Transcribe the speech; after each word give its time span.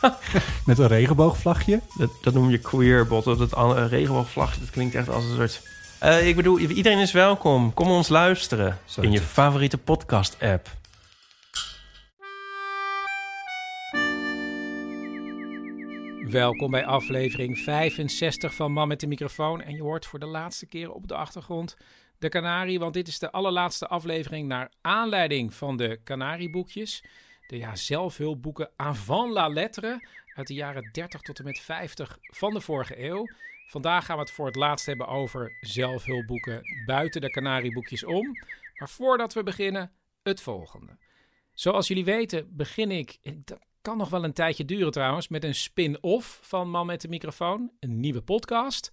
met 0.66 0.78
een 0.78 0.86
regenboogvlagje. 0.86 1.80
Dat, 1.96 2.10
dat 2.22 2.34
noem 2.34 2.50
je 2.50 2.58
queerbot. 2.58 3.24
Dat 3.24 3.52
uh, 3.56 3.84
regenboogvlagje, 3.88 4.60
dat 4.60 4.70
klinkt 4.70 4.94
echt 4.94 5.08
als 5.08 5.24
een 5.24 5.36
soort... 5.36 5.62
Eh, 5.98 6.28
ik 6.28 6.36
bedoel, 6.36 6.58
iedereen 6.58 6.98
is 6.98 7.12
welkom. 7.12 7.74
Kom 7.74 7.90
ons 7.90 8.08
luisteren 8.08 8.78
Zo 8.84 9.00
in 9.00 9.12
je 9.12 9.20
favoriete 9.20 9.78
podcast-app. 9.78 10.78
Welkom 16.30 16.70
bij 16.70 16.86
aflevering 16.86 17.58
65 17.58 18.54
van 18.54 18.72
Man 18.72 18.88
met 18.88 19.00
de 19.00 19.06
microfoon. 19.06 19.62
En 19.62 19.74
je 19.74 19.82
hoort 19.82 20.06
voor 20.06 20.18
de 20.18 20.26
laatste 20.26 20.66
keer 20.66 20.92
op 20.92 21.08
de 21.08 21.14
achtergrond 21.14 21.76
de 22.18 22.28
Canarie, 22.28 22.78
want 22.78 22.94
dit 22.94 23.08
is 23.08 23.18
de 23.18 23.30
allerlaatste 23.30 23.86
aflevering 23.86 24.48
naar 24.48 24.70
aanleiding 24.80 25.54
van 25.54 25.76
de 25.76 26.00
Canarieboekjes. 26.04 27.02
De 27.50 27.56
ja, 27.56 27.76
zelfhulpboeken 27.76 28.70
avant 28.76 29.32
la 29.32 29.48
lettre 29.48 30.08
uit 30.34 30.46
de 30.46 30.54
jaren 30.54 30.88
30 30.92 31.20
tot 31.20 31.38
en 31.38 31.44
met 31.44 31.58
50 31.58 32.18
van 32.20 32.54
de 32.54 32.60
vorige 32.60 33.04
eeuw. 33.04 33.26
Vandaag 33.66 34.04
gaan 34.04 34.16
we 34.16 34.22
het 34.22 34.30
voor 34.30 34.46
het 34.46 34.56
laatst 34.56 34.86
hebben 34.86 35.06
over 35.06 35.56
zelfhulpboeken 35.60 36.62
buiten 36.86 37.20
de 37.20 37.30
Canarieboekjes 37.30 38.04
om. 38.04 38.26
Maar 38.74 38.88
voordat 38.88 39.32
we 39.32 39.42
beginnen, 39.42 39.92
het 40.22 40.40
volgende. 40.40 40.98
Zoals 41.52 41.88
jullie 41.88 42.04
weten 42.04 42.56
begin 42.56 42.90
ik, 42.90 43.18
dat 43.44 43.58
kan 43.80 43.96
nog 43.96 44.08
wel 44.08 44.24
een 44.24 44.32
tijdje 44.32 44.64
duren 44.64 44.92
trouwens, 44.92 45.28
met 45.28 45.44
een 45.44 45.54
spin-off 45.54 46.38
van 46.42 46.70
Man 46.70 46.86
met 46.86 47.00
de 47.00 47.08
microfoon, 47.08 47.70
een 47.80 48.00
nieuwe 48.00 48.22
podcast. 48.22 48.92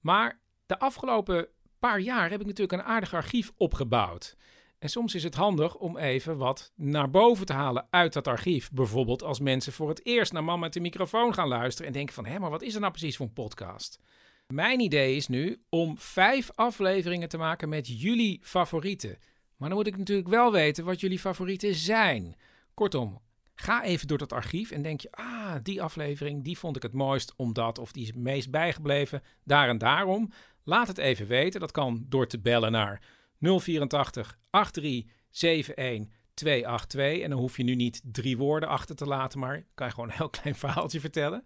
Maar 0.00 0.40
de 0.66 0.78
afgelopen 0.78 1.48
paar 1.78 2.00
jaar 2.00 2.30
heb 2.30 2.40
ik 2.40 2.46
natuurlijk 2.46 2.80
een 2.80 2.88
aardig 2.88 3.14
archief 3.14 3.52
opgebouwd. 3.56 4.36
En 4.78 4.88
soms 4.88 5.14
is 5.14 5.22
het 5.22 5.34
handig 5.34 5.76
om 5.76 5.96
even 5.96 6.36
wat 6.36 6.72
naar 6.74 7.10
boven 7.10 7.46
te 7.46 7.52
halen 7.52 7.86
uit 7.90 8.12
dat 8.12 8.28
archief. 8.28 8.70
Bijvoorbeeld 8.70 9.22
als 9.22 9.40
mensen 9.40 9.72
voor 9.72 9.88
het 9.88 10.06
eerst 10.06 10.32
naar 10.32 10.44
Man 10.44 10.60
met 10.60 10.72
de 10.72 10.80
microfoon 10.80 11.34
gaan 11.34 11.48
luisteren 11.48 11.86
en 11.86 11.92
denken 11.92 12.14
van, 12.14 12.26
hé, 12.26 12.38
maar 12.38 12.50
wat 12.50 12.62
is 12.62 12.74
er 12.74 12.80
nou 12.80 12.92
precies 12.92 13.16
voor 13.16 13.26
een 13.26 13.32
podcast? 13.32 13.98
Mijn 14.46 14.80
idee 14.80 15.16
is 15.16 15.28
nu 15.28 15.62
om 15.68 15.98
vijf 15.98 16.50
afleveringen 16.54 17.28
te 17.28 17.38
maken 17.38 17.68
met 17.68 18.00
jullie 18.00 18.40
favorieten. 18.42 19.18
Maar 19.56 19.68
dan 19.68 19.78
moet 19.78 19.86
ik 19.86 19.96
natuurlijk 19.96 20.28
wel 20.28 20.52
weten 20.52 20.84
wat 20.84 21.00
jullie 21.00 21.18
favorieten 21.18 21.74
zijn. 21.74 22.36
Kortom, 22.74 23.20
ga 23.54 23.84
even 23.84 24.06
door 24.06 24.18
dat 24.18 24.32
archief 24.32 24.70
en 24.70 24.82
denk 24.82 25.00
je, 25.00 25.12
ah, 25.12 25.54
die 25.62 25.82
aflevering, 25.82 26.44
die 26.44 26.58
vond 26.58 26.76
ik 26.76 26.82
het 26.82 26.92
mooist 26.92 27.32
omdat, 27.36 27.78
of 27.78 27.92
die 27.92 28.02
is 28.02 28.08
het 28.08 28.16
meest 28.16 28.50
bijgebleven, 28.50 29.22
daar 29.44 29.68
en 29.68 29.78
daarom. 29.78 30.30
Laat 30.64 30.88
het 30.88 30.98
even 30.98 31.26
weten. 31.26 31.60
Dat 31.60 31.70
kan 31.70 32.04
door 32.08 32.26
te 32.26 32.38
bellen 32.38 32.72
naar 32.72 33.02
084 33.40 34.38
8371 34.50 36.14
282. 36.34 37.20
En 37.22 37.30
dan 37.30 37.38
hoef 37.38 37.56
je 37.56 37.62
nu 37.62 37.74
niet 37.74 38.00
drie 38.04 38.36
woorden 38.36 38.68
achter 38.68 38.96
te 38.96 39.06
laten, 39.06 39.38
maar 39.38 39.66
kan 39.74 39.86
je 39.86 39.92
gewoon 39.92 40.08
een 40.08 40.16
heel 40.16 40.30
klein 40.30 40.54
verhaaltje 40.64 41.00
vertellen. 41.00 41.44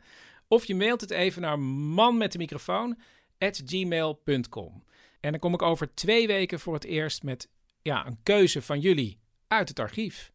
Of 0.49 0.65
je 0.65 0.75
mailt 0.75 1.01
het 1.01 1.11
even 1.11 1.43
naar 1.43 1.59
man 1.59 2.19
de 2.19 2.39
microfoon 2.39 2.99
gmail.com. 3.39 4.85
En 5.21 5.31
dan 5.31 5.41
kom 5.41 5.55
ik 5.55 5.63
over 5.63 5.95
twee 5.95 6.27
weken 6.27 6.61
voor 6.61 6.75
het 6.75 6.85
eerst 6.85 7.23
met 7.23 7.49
ja, 7.83 8.07
een 8.07 8.23
keuze 8.23 8.63
van 8.63 8.81
jullie 8.81 9.21
uit 9.47 9.69
het 9.69 9.79
archief. 9.79 10.33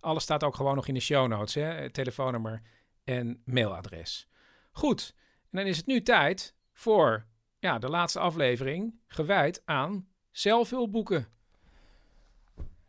Alles 0.00 0.22
staat 0.22 0.44
ook 0.44 0.54
gewoon 0.54 0.74
nog 0.74 0.88
in 0.88 0.94
de 0.94 1.00
show 1.00 1.28
notes, 1.28 1.54
hè? 1.54 1.90
Telefoonnummer 1.90 2.62
en 3.04 3.42
mailadres. 3.44 4.28
Goed, 4.72 5.14
en 5.50 5.58
dan 5.58 5.66
is 5.66 5.76
het 5.76 5.86
nu 5.86 6.02
tijd 6.02 6.54
voor 6.72 7.26
ja, 7.58 7.78
de 7.78 7.88
laatste 7.88 8.18
aflevering 8.18 9.00
gewijd 9.06 9.62
aan 9.64 10.08
zelfhulpboeken. 10.38 11.28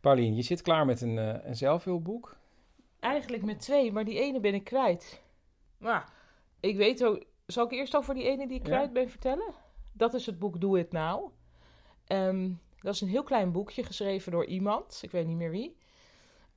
Paulien, 0.00 0.36
je 0.36 0.42
zit 0.42 0.62
klaar 0.62 0.86
met 0.86 1.00
een, 1.00 1.18
eh, 1.18 1.44
een 1.48 1.56
zelfhulpboek. 1.56 2.36
Eigenlijk 3.00 3.42
met 3.44 3.60
twee, 3.60 3.92
maar 3.92 4.04
die 4.04 4.18
ene 4.18 4.40
ben 4.40 4.54
ik 4.54 4.64
kwijt. 4.64 5.22
Maar 5.78 6.12
ik 6.60 6.76
weet 6.76 7.04
ook... 7.04 7.24
Zal 7.46 7.64
ik 7.64 7.70
eerst 7.70 7.96
over 7.96 8.14
die 8.14 8.24
ene 8.24 8.46
die 8.48 8.58
ik 8.58 8.66
Ja. 8.66 8.72
kwijt 8.74 8.92
ben 8.92 9.10
vertellen? 9.10 9.54
Dat 9.92 10.14
is 10.14 10.26
het 10.26 10.38
boek 10.38 10.60
Do 10.60 10.74
It 10.76 10.92
Now. 10.92 11.30
Ehm, 12.06 12.50
dat 12.80 12.94
is 12.94 13.00
een 13.00 13.08
heel 13.08 13.22
klein 13.22 13.52
boekje 13.52 13.84
geschreven 13.84 14.32
door 14.32 14.44
iemand. 14.46 14.98
Ik 15.02 15.10
weet 15.10 15.26
niet 15.26 15.36
meer 15.36 15.50
wie. 15.50 15.76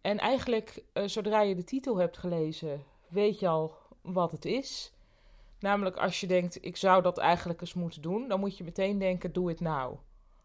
En 0.01 0.17
eigenlijk, 0.17 0.83
eh, 0.93 1.07
zodra 1.07 1.41
je 1.41 1.55
de 1.55 1.63
titel 1.63 1.97
hebt 1.97 2.17
gelezen, 2.17 2.83
weet 3.07 3.39
je 3.39 3.47
al 3.47 3.75
wat 4.01 4.31
het 4.31 4.45
is. 4.45 4.93
Namelijk 5.59 5.97
als 5.97 6.19
je 6.19 6.27
denkt, 6.27 6.65
ik 6.65 6.77
zou 6.77 7.01
dat 7.01 7.17
eigenlijk 7.17 7.61
eens 7.61 7.73
moeten 7.73 8.01
doen, 8.01 8.27
dan 8.27 8.39
moet 8.39 8.57
je 8.57 8.63
meteen 8.63 8.97
denken, 8.97 9.33
do 9.33 9.47
it 9.47 9.59
now. 9.59 9.99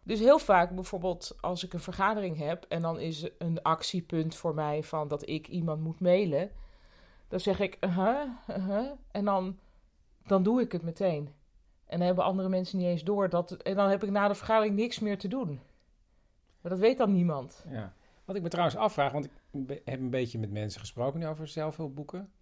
Dus 0.09 0.19
heel 0.19 0.39
vaak, 0.39 0.75
bijvoorbeeld 0.75 1.37
als 1.41 1.65
ik 1.65 1.73
een 1.73 1.81
vergadering 1.81 2.37
heb 2.37 2.65
en 2.69 2.83
dan 2.83 3.01
is 3.01 3.29
een 3.39 3.63
actiepunt 3.63 4.35
voor 4.35 4.55
mij 4.55 4.83
van 4.83 5.09
dat 5.09 5.29
ik 5.29 5.49
iemand 5.49 5.81
moet 5.81 6.01
mailen, 6.01 6.51
dan 7.29 7.41
zeg 7.41 7.61
ik, 7.61 7.77
uh-huh, 7.81 8.29
uh-huh, 8.51 8.91
en 9.11 9.25
dan, 9.25 9.59
dan 10.27 10.43
doe 10.43 10.61
ik 10.61 10.73
het 10.73 10.83
meteen. 10.83 11.35
En 11.85 11.99
dan 11.99 12.07
hebben 12.07 12.25
andere 12.25 12.49
mensen 12.49 12.79
niet 12.79 12.87
eens 12.87 13.05
door 13.05 13.29
dat, 13.29 13.51
en 13.51 13.75
dan 13.75 13.89
heb 13.91 14.03
ik 14.03 14.11
na 14.11 14.29
de 14.29 14.35
vergadering 14.35 14.77
niks 14.77 14.99
meer 14.99 15.19
te 15.19 15.29
doen. 15.29 15.61
Maar 16.61 16.71
dat 16.71 16.81
weet 16.81 16.99
dan 16.99 17.13
niemand. 17.13 17.65
Ja. 17.71 17.95
Wat 18.25 18.37
ik 18.37 18.43
me 18.43 18.49
trouwens 18.49 18.77
afvraag, 18.77 19.13
want 19.13 19.25
ik 19.25 19.83
heb 19.85 20.01
een 20.01 20.11
beetje 20.11 20.39
met 20.39 20.51
mensen 20.51 20.81
gesproken 20.81 21.21
nu 21.21 21.27
over 21.27 21.49
zelfhulpboeken. 21.49 22.33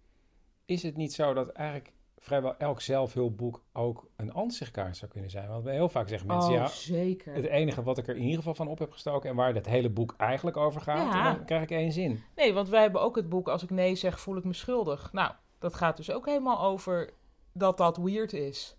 Is 0.65 0.83
het 0.83 0.97
niet 0.97 1.13
zo 1.13 1.33
dat 1.33 1.49
eigenlijk 1.49 1.93
vrijwel 2.19 2.57
elk 2.57 2.81
zelfhulpboek 2.81 3.63
ook 3.73 4.07
een 4.15 4.33
ansichtkaart 4.33 4.97
zou 4.97 5.11
kunnen 5.11 5.29
zijn? 5.29 5.49
Want 5.49 5.65
heel 5.65 5.89
vaak 5.89 6.07
zeggen 6.07 6.27
mensen, 6.27 6.51
oh, 6.51 6.57
ja, 6.57 6.67
zeker. 6.67 7.33
het 7.33 7.45
enige 7.45 7.83
wat 7.83 7.97
ik 7.97 8.07
er 8.07 8.15
in 8.15 8.21
ieder 8.21 8.37
geval 8.37 8.55
van 8.55 8.67
op 8.67 8.79
heb 8.79 8.91
gestoken 8.91 9.29
en 9.29 9.35
waar 9.35 9.53
het 9.53 9.65
hele 9.65 9.89
boek 9.89 10.13
eigenlijk 10.17 10.57
over 10.57 10.81
gaat, 10.81 11.13
Ja. 11.13 11.33
dan 11.33 11.45
krijg 11.45 11.63
ik 11.63 11.71
één 11.71 11.91
zin. 11.91 12.23
Nee, 12.35 12.53
want 12.53 12.69
wij 12.69 12.81
hebben 12.81 13.01
ook 13.01 13.15
het 13.15 13.29
boek 13.29 13.47
Als 13.47 13.63
ik 13.63 13.69
nee 13.69 13.95
zeg, 13.95 14.19
voel 14.19 14.37
ik 14.37 14.43
me 14.43 14.53
schuldig. 14.53 15.13
Nou, 15.13 15.31
dat 15.59 15.73
gaat 15.73 15.97
dus 15.97 16.11
ook 16.11 16.25
helemaal 16.25 16.61
over 16.61 17.13
dat 17.53 17.77
dat 17.77 17.97
weird 17.97 18.33
is. 18.33 18.75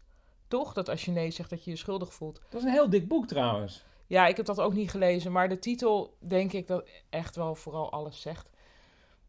Toch? 0.49 0.73
Dat 0.73 0.89
als 0.89 1.05
je 1.05 1.11
nee 1.11 1.31
zegt, 1.31 1.51
dat 1.51 1.65
je 1.65 1.71
je 1.71 1.77
schuldig 1.77 2.13
voelt. 2.15 2.41
Dat 2.49 2.61
is 2.61 2.67
een 2.67 2.73
heel 2.73 2.91
dik 2.91 3.09
boek 3.09 3.27
trouwens. 3.27 3.85
Ja, 4.07 4.27
ik 4.27 4.37
heb 4.37 4.47
dat 4.47 4.61
ook 4.61 4.73
niet 4.75 4.91
gelezen, 4.91 5.33
maar 5.33 5.49
de 5.49 5.59
titel 5.59 6.17
denk 6.19 6.53
ik 6.53 6.67
dat 6.67 6.89
echt 7.11 7.37
wel 7.37 7.55
vooral 7.55 7.93
alles 7.93 8.21
zegt. 8.21 8.51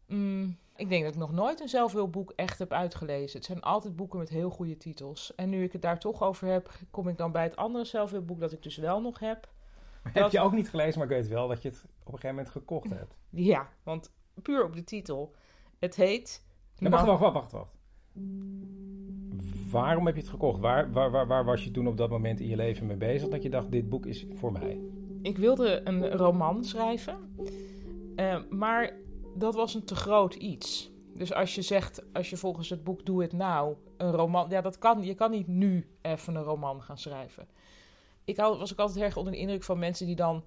Mm, 0.06 0.56
ik 0.80 0.88
denk 0.88 1.04
dat 1.04 1.12
ik 1.12 1.18
nog 1.18 1.32
nooit 1.32 1.60
een 1.60 1.68
zelfhulpboek 1.68 2.32
echt 2.36 2.58
heb 2.58 2.72
uitgelezen. 2.72 3.36
Het 3.38 3.46
zijn 3.46 3.60
altijd 3.60 3.96
boeken 3.96 4.18
met 4.18 4.28
heel 4.28 4.50
goede 4.50 4.76
titels. 4.76 5.34
En 5.34 5.48
nu 5.48 5.62
ik 5.62 5.72
het 5.72 5.82
daar 5.82 5.98
toch 5.98 6.22
over 6.22 6.46
heb, 6.48 6.70
kom 6.90 7.08
ik 7.08 7.16
dan 7.18 7.32
bij 7.32 7.42
het 7.42 7.56
andere 7.56 7.84
zelfhulpboek 7.84 8.40
dat 8.40 8.52
ik 8.52 8.62
dus 8.62 8.76
wel 8.76 9.00
nog 9.00 9.18
heb. 9.18 9.48
Heb 10.02 10.14
Dat- 10.22 10.32
je 10.32 10.40
ook 10.40 10.52
niet 10.52 10.68
gelezen, 10.70 10.98
maar 10.98 11.10
ik 11.10 11.16
weet 11.16 11.28
wel 11.28 11.48
dat 11.48 11.62
je 11.62 11.68
het 11.68 11.78
op 11.84 11.90
een 11.98 12.04
gegeven 12.12 12.28
moment 12.28 12.48
gekocht 12.50 12.90
hebt. 12.90 13.16
Ja, 13.30 13.68
want 13.82 14.12
puur 14.42 14.64
op 14.64 14.74
de 14.74 14.84
titel. 14.84 15.34
Het 15.78 15.96
heet... 15.96 16.44
Nee, 16.78 16.90
wacht, 16.90 17.06
wacht, 17.06 17.20
wacht, 17.20 17.34
wacht, 17.34 17.52
wacht. 17.52 17.76
Waarom 19.70 20.06
heb 20.06 20.14
je 20.14 20.20
het 20.20 20.30
gekocht? 20.30 20.60
Waar, 20.60 20.92
waar, 20.92 21.10
waar, 21.10 21.26
waar 21.26 21.44
was 21.44 21.64
je 21.64 21.70
toen 21.70 21.86
op 21.86 21.96
dat 21.96 22.10
moment 22.10 22.40
in 22.40 22.48
je 22.48 22.56
leven 22.56 22.86
mee 22.86 22.96
bezig 22.96 23.28
dat 23.28 23.42
je 23.42 23.50
dacht, 23.50 23.70
dit 23.70 23.88
boek 23.88 24.06
is 24.06 24.26
voor 24.34 24.52
mij? 24.52 24.80
Ik 25.22 25.38
wilde 25.38 25.80
een 25.84 26.10
roman 26.10 26.64
schrijven, 26.64 27.34
eh, 28.16 28.38
maar 28.50 28.92
dat 29.34 29.54
was 29.54 29.74
een 29.74 29.84
te 29.84 29.94
groot 29.94 30.34
iets. 30.34 30.90
Dus 31.14 31.32
als 31.32 31.54
je 31.54 31.62
zegt, 31.62 32.02
als 32.12 32.30
je 32.30 32.36
volgens 32.36 32.70
het 32.70 32.84
boek 32.84 33.06
Do 33.06 33.20
It 33.20 33.32
Now 33.32 33.76
een 33.96 34.12
roman... 34.12 34.50
Ja, 34.50 34.60
dat 34.60 34.78
kan. 34.78 35.04
Je 35.04 35.14
kan 35.14 35.30
niet 35.30 35.46
nu 35.46 35.88
even 36.02 36.34
een 36.34 36.42
roman 36.42 36.82
gaan 36.82 36.98
schrijven. 36.98 37.48
Ik 38.24 38.36
was 38.36 38.72
ook 38.72 38.78
altijd 38.78 39.04
erg 39.04 39.16
onder 39.16 39.32
de 39.32 39.38
indruk 39.38 39.62
van 39.62 39.78
mensen 39.78 40.06
die 40.06 40.16
dan... 40.16 40.44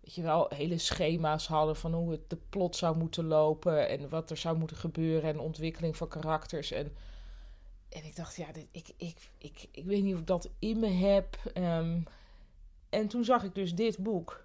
Weet 0.00 0.14
je 0.14 0.22
wel, 0.22 0.46
hele 0.54 0.78
schema's 0.78 1.46
hadden 1.46 1.76
van 1.76 1.94
hoe 1.94 2.10
het 2.10 2.30
de 2.30 2.38
plot 2.48 2.76
zou 2.76 2.96
moeten 2.96 3.24
lopen... 3.24 3.88
en 3.88 4.08
wat 4.08 4.30
er 4.30 4.36
zou 4.36 4.58
moeten 4.58 4.76
gebeuren 4.76 5.30
en 5.30 5.40
ontwikkeling 5.40 5.96
van 5.96 6.08
karakters. 6.08 6.70
En, 6.70 6.92
en 7.88 8.04
ik 8.04 8.16
dacht, 8.16 8.36
ja, 8.36 8.52
dit, 8.52 8.66
ik, 8.70 8.92
ik, 8.96 9.30
ik, 9.38 9.68
ik 9.70 9.84
weet 9.84 10.02
niet 10.02 10.14
of 10.14 10.20
ik 10.20 10.26
dat 10.26 10.50
in 10.58 10.78
me 10.78 10.88
heb... 10.88 11.36
Ehm, 11.54 12.00
en 12.90 13.08
toen 13.08 13.24
zag 13.24 13.44
ik 13.44 13.54
dus 13.54 13.74
dit 13.74 13.98
boek. 13.98 14.44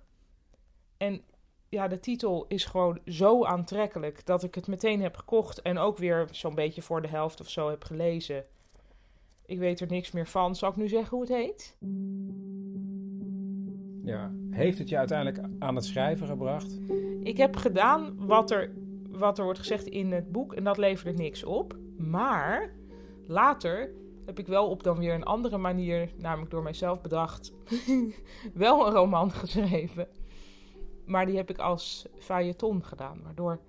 En 0.97 1.23
ja, 1.69 1.87
de 1.87 1.99
titel 1.99 2.45
is 2.47 2.65
gewoon 2.65 2.99
zo 3.05 3.45
aantrekkelijk 3.45 4.25
dat 4.25 4.43
ik 4.43 4.55
het 4.55 4.67
meteen 4.67 5.01
heb 5.01 5.15
gekocht 5.15 5.61
en 5.61 5.77
ook 5.77 5.97
weer 5.97 6.27
zo'n 6.31 6.55
beetje 6.55 6.81
voor 6.81 7.01
de 7.01 7.07
helft 7.07 7.39
of 7.39 7.49
zo 7.49 7.69
heb 7.69 7.83
gelezen. 7.83 8.45
Ik 9.45 9.59
weet 9.59 9.79
er 9.79 9.87
niks 9.87 10.11
meer 10.11 10.27
van. 10.27 10.55
Zal 10.55 10.69
ik 10.69 10.75
nu 10.75 10.87
zeggen 10.87 11.17
hoe 11.17 11.21
het 11.21 11.35
heet? 11.35 11.77
Ja. 14.03 14.31
Heeft 14.49 14.77
het 14.77 14.89
je 14.89 14.97
uiteindelijk 14.97 15.47
aan 15.59 15.75
het 15.75 15.85
schrijven 15.85 16.27
gebracht? 16.27 16.79
Ik 17.23 17.37
heb 17.37 17.55
gedaan 17.55 18.25
wat 18.27 18.51
er, 18.51 18.71
wat 19.09 19.37
er 19.37 19.43
wordt 19.43 19.59
gezegd 19.59 19.85
in 19.85 20.11
het 20.11 20.31
boek 20.31 20.53
en 20.53 20.63
dat 20.63 20.77
leverde 20.77 21.21
niks 21.21 21.43
op. 21.43 21.77
Maar 21.97 22.73
later 23.27 23.91
heb 24.25 24.39
ik 24.39 24.47
wel 24.47 24.69
op 24.69 24.83
dan 24.83 24.97
weer 24.97 25.13
een 25.13 25.23
andere 25.23 25.57
manier, 25.57 26.09
namelijk 26.17 26.51
door 26.51 26.63
mijzelf 26.63 27.01
bedacht, 27.01 27.53
wel 28.53 28.87
een 28.87 28.93
roman 28.93 29.31
geschreven. 29.31 30.07
Maar 31.09 31.25
die 31.25 31.37
heb 31.37 31.49
ik 31.49 31.57
als 31.57 32.07
feuilleton 32.19 32.85
gedaan, 32.85 33.21
waardoor 33.23 33.59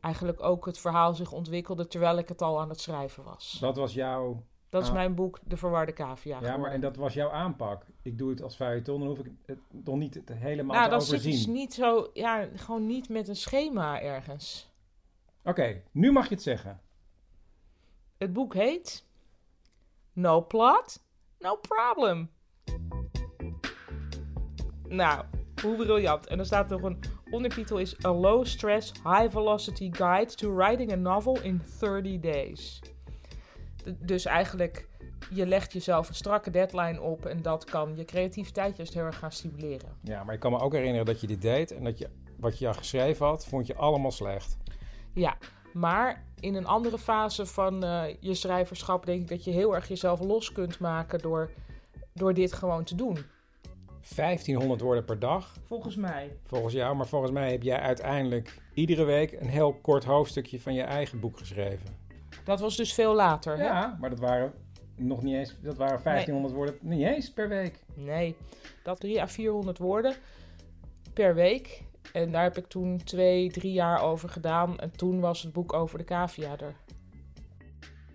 eigenlijk 0.00 0.42
ook 0.42 0.66
het 0.66 0.78
verhaal 0.78 1.14
zich 1.14 1.32
ontwikkelde 1.32 1.86
terwijl 1.86 2.18
ik 2.18 2.28
het 2.28 2.42
al 2.42 2.60
aan 2.60 2.68
het 2.68 2.80
schrijven 2.80 3.24
was. 3.24 3.56
Dat 3.60 3.76
was 3.76 3.94
jouw... 3.94 4.42
Dat 4.68 4.82
is 4.82 4.92
mijn 4.92 5.14
boek, 5.14 5.38
De 5.44 5.56
Verwarde 5.56 5.92
Cavia. 5.92 6.38
Ja, 6.40 6.56
maar 6.56 6.70
en 6.70 6.80
dat 6.80 6.96
was 6.96 7.14
jouw 7.14 7.30
aanpak. 7.30 7.86
Ik 8.02 8.18
doe 8.18 8.30
het 8.30 8.42
als 8.42 8.56
feuilleton, 8.56 8.98
dan 8.98 9.08
hoef 9.08 9.18
ik 9.18 9.32
het 9.46 9.58
nog 9.70 9.96
niet 9.96 10.14
het 10.14 10.28
helemaal 10.32 10.74
Nou, 10.74 10.84
te 10.84 10.90
dan 10.90 11.02
zit 11.02 11.18
overzien. 11.18 11.32
dus 11.32 11.46
niet 11.46 11.74
zo, 11.74 12.10
ja, 12.12 12.48
gewoon 12.54 12.86
niet 12.86 13.08
met 13.08 13.28
een 13.28 13.36
schema 13.36 14.00
ergens. 14.00 14.72
Oké, 15.44 15.82
nu 15.90 16.12
mag 16.12 16.28
je 16.28 16.34
het 16.34 16.42
zeggen. 16.42 16.80
Het 18.18 18.32
boek 18.32 18.54
heet 18.54 19.04
No 20.12 20.44
Plot, 20.46 21.04
No 21.38 21.56
Problem. 21.56 22.30
Nou, 24.88 25.24
hoe 25.64 25.76
briljant. 25.76 26.26
En 26.26 26.38
er 26.38 26.44
staat 26.44 26.68
nog 26.68 26.82
een 26.82 26.98
ondertitel 27.30 27.78
is 27.78 28.04
A 28.04 28.12
Low 28.12 28.46
Stress 28.46 28.92
High 28.92 29.30
Velocity 29.30 29.90
Guide 29.92 30.34
to 30.34 30.54
Writing 30.54 30.92
a 30.92 30.96
Novel 30.96 31.40
in 31.42 31.62
30 31.80 32.20
Days. 32.20 32.80
Dus 33.98 34.24
eigenlijk, 34.24 34.88
je 35.30 35.46
legt 35.46 35.72
jezelf 35.72 36.08
een 36.08 36.14
strakke 36.14 36.50
deadline 36.50 37.00
op 37.00 37.26
en 37.26 37.42
dat 37.42 37.64
kan 37.64 37.96
je 37.96 38.04
creativiteit 38.04 38.76
juist 38.76 38.94
heel 38.94 39.04
erg 39.04 39.18
gaan 39.18 39.32
stimuleren. 39.32 39.88
Ja, 40.00 40.24
maar 40.24 40.34
ik 40.34 40.40
kan 40.40 40.52
me 40.52 40.60
ook 40.60 40.72
herinneren 40.72 41.06
dat 41.06 41.20
je 41.20 41.26
dit 41.26 41.42
deed 41.42 41.72
en 41.72 41.84
dat 41.84 41.98
je 41.98 42.08
wat 42.36 42.58
je 42.58 42.66
al 42.66 42.74
geschreven 42.74 43.26
had, 43.26 43.46
vond 43.46 43.66
je 43.66 43.74
allemaal 43.74 44.10
slecht. 44.10 44.56
Ja, 45.12 45.36
maar 45.72 46.24
in 46.40 46.54
een 46.54 46.66
andere 46.66 46.98
fase 46.98 47.46
van 47.46 47.84
eh, 47.84 48.02
je 48.20 48.34
schrijverschap 48.34 49.06
denk 49.06 49.20
ik 49.20 49.28
dat 49.28 49.44
je 49.44 49.50
heel 49.50 49.74
erg 49.74 49.88
jezelf 49.88 50.20
los 50.20 50.52
kunt 50.52 50.78
maken 50.78 51.18
door, 51.18 51.50
door 52.12 52.34
dit 52.34 52.52
gewoon 52.52 52.84
te 52.84 52.94
doen. 52.94 53.18
1500 54.16 54.80
woorden 54.80 55.04
per 55.04 55.18
dag, 55.18 55.56
Volgens 55.66 55.96
mij. 55.96 56.36
volgens 56.46 56.74
jou. 56.74 56.96
Maar 56.96 57.06
volgens 57.06 57.32
mij 57.32 57.50
heb 57.50 57.62
jij 57.62 57.78
uiteindelijk 57.78 58.58
iedere 58.74 59.04
week 59.04 59.32
een 59.32 59.48
heel 59.48 59.72
kort 59.74 60.04
hoofdstukje 60.04 60.60
van 60.60 60.74
je 60.74 60.82
eigen 60.82 61.20
boek 61.20 61.38
geschreven. 61.38 62.02
Dat 62.44 62.60
was 62.60 62.76
dus 62.76 62.94
veel 62.94 63.14
later. 63.14 63.56
Hè? 63.56 63.64
Ja, 63.64 63.96
maar 64.00 64.10
dat 64.10 64.18
waren 64.18 64.52
nog 64.96 65.22
niet 65.22 65.34
eens... 65.34 65.56
Dat 65.62 65.76
waren 65.76 66.00
1500 66.02 66.54
woorden, 66.54 66.74
niet 66.80 67.06
eens 67.06 67.32
per 67.32 67.48
week. 67.48 67.84
Nee, 67.94 68.36
dat 68.82 69.00
3 69.00 69.22
à 69.22 69.26
400 69.26 69.78
woorden 69.78 70.14
per 71.12 71.34
week. 71.34 71.82
En 72.12 72.32
daar 72.32 72.42
heb 72.42 72.56
ik 72.58 72.66
toen 72.66 73.00
twee, 73.04 73.50
drie 73.50 73.72
jaar 73.72 74.02
over 74.02 74.28
gedaan. 74.28 74.78
En 74.78 74.90
toen 74.96 75.20
was 75.20 75.42
het 75.42 75.52
boek 75.52 75.72
over 75.72 75.98
de 75.98 76.04
cavia 76.04 76.58
er. 76.58 76.74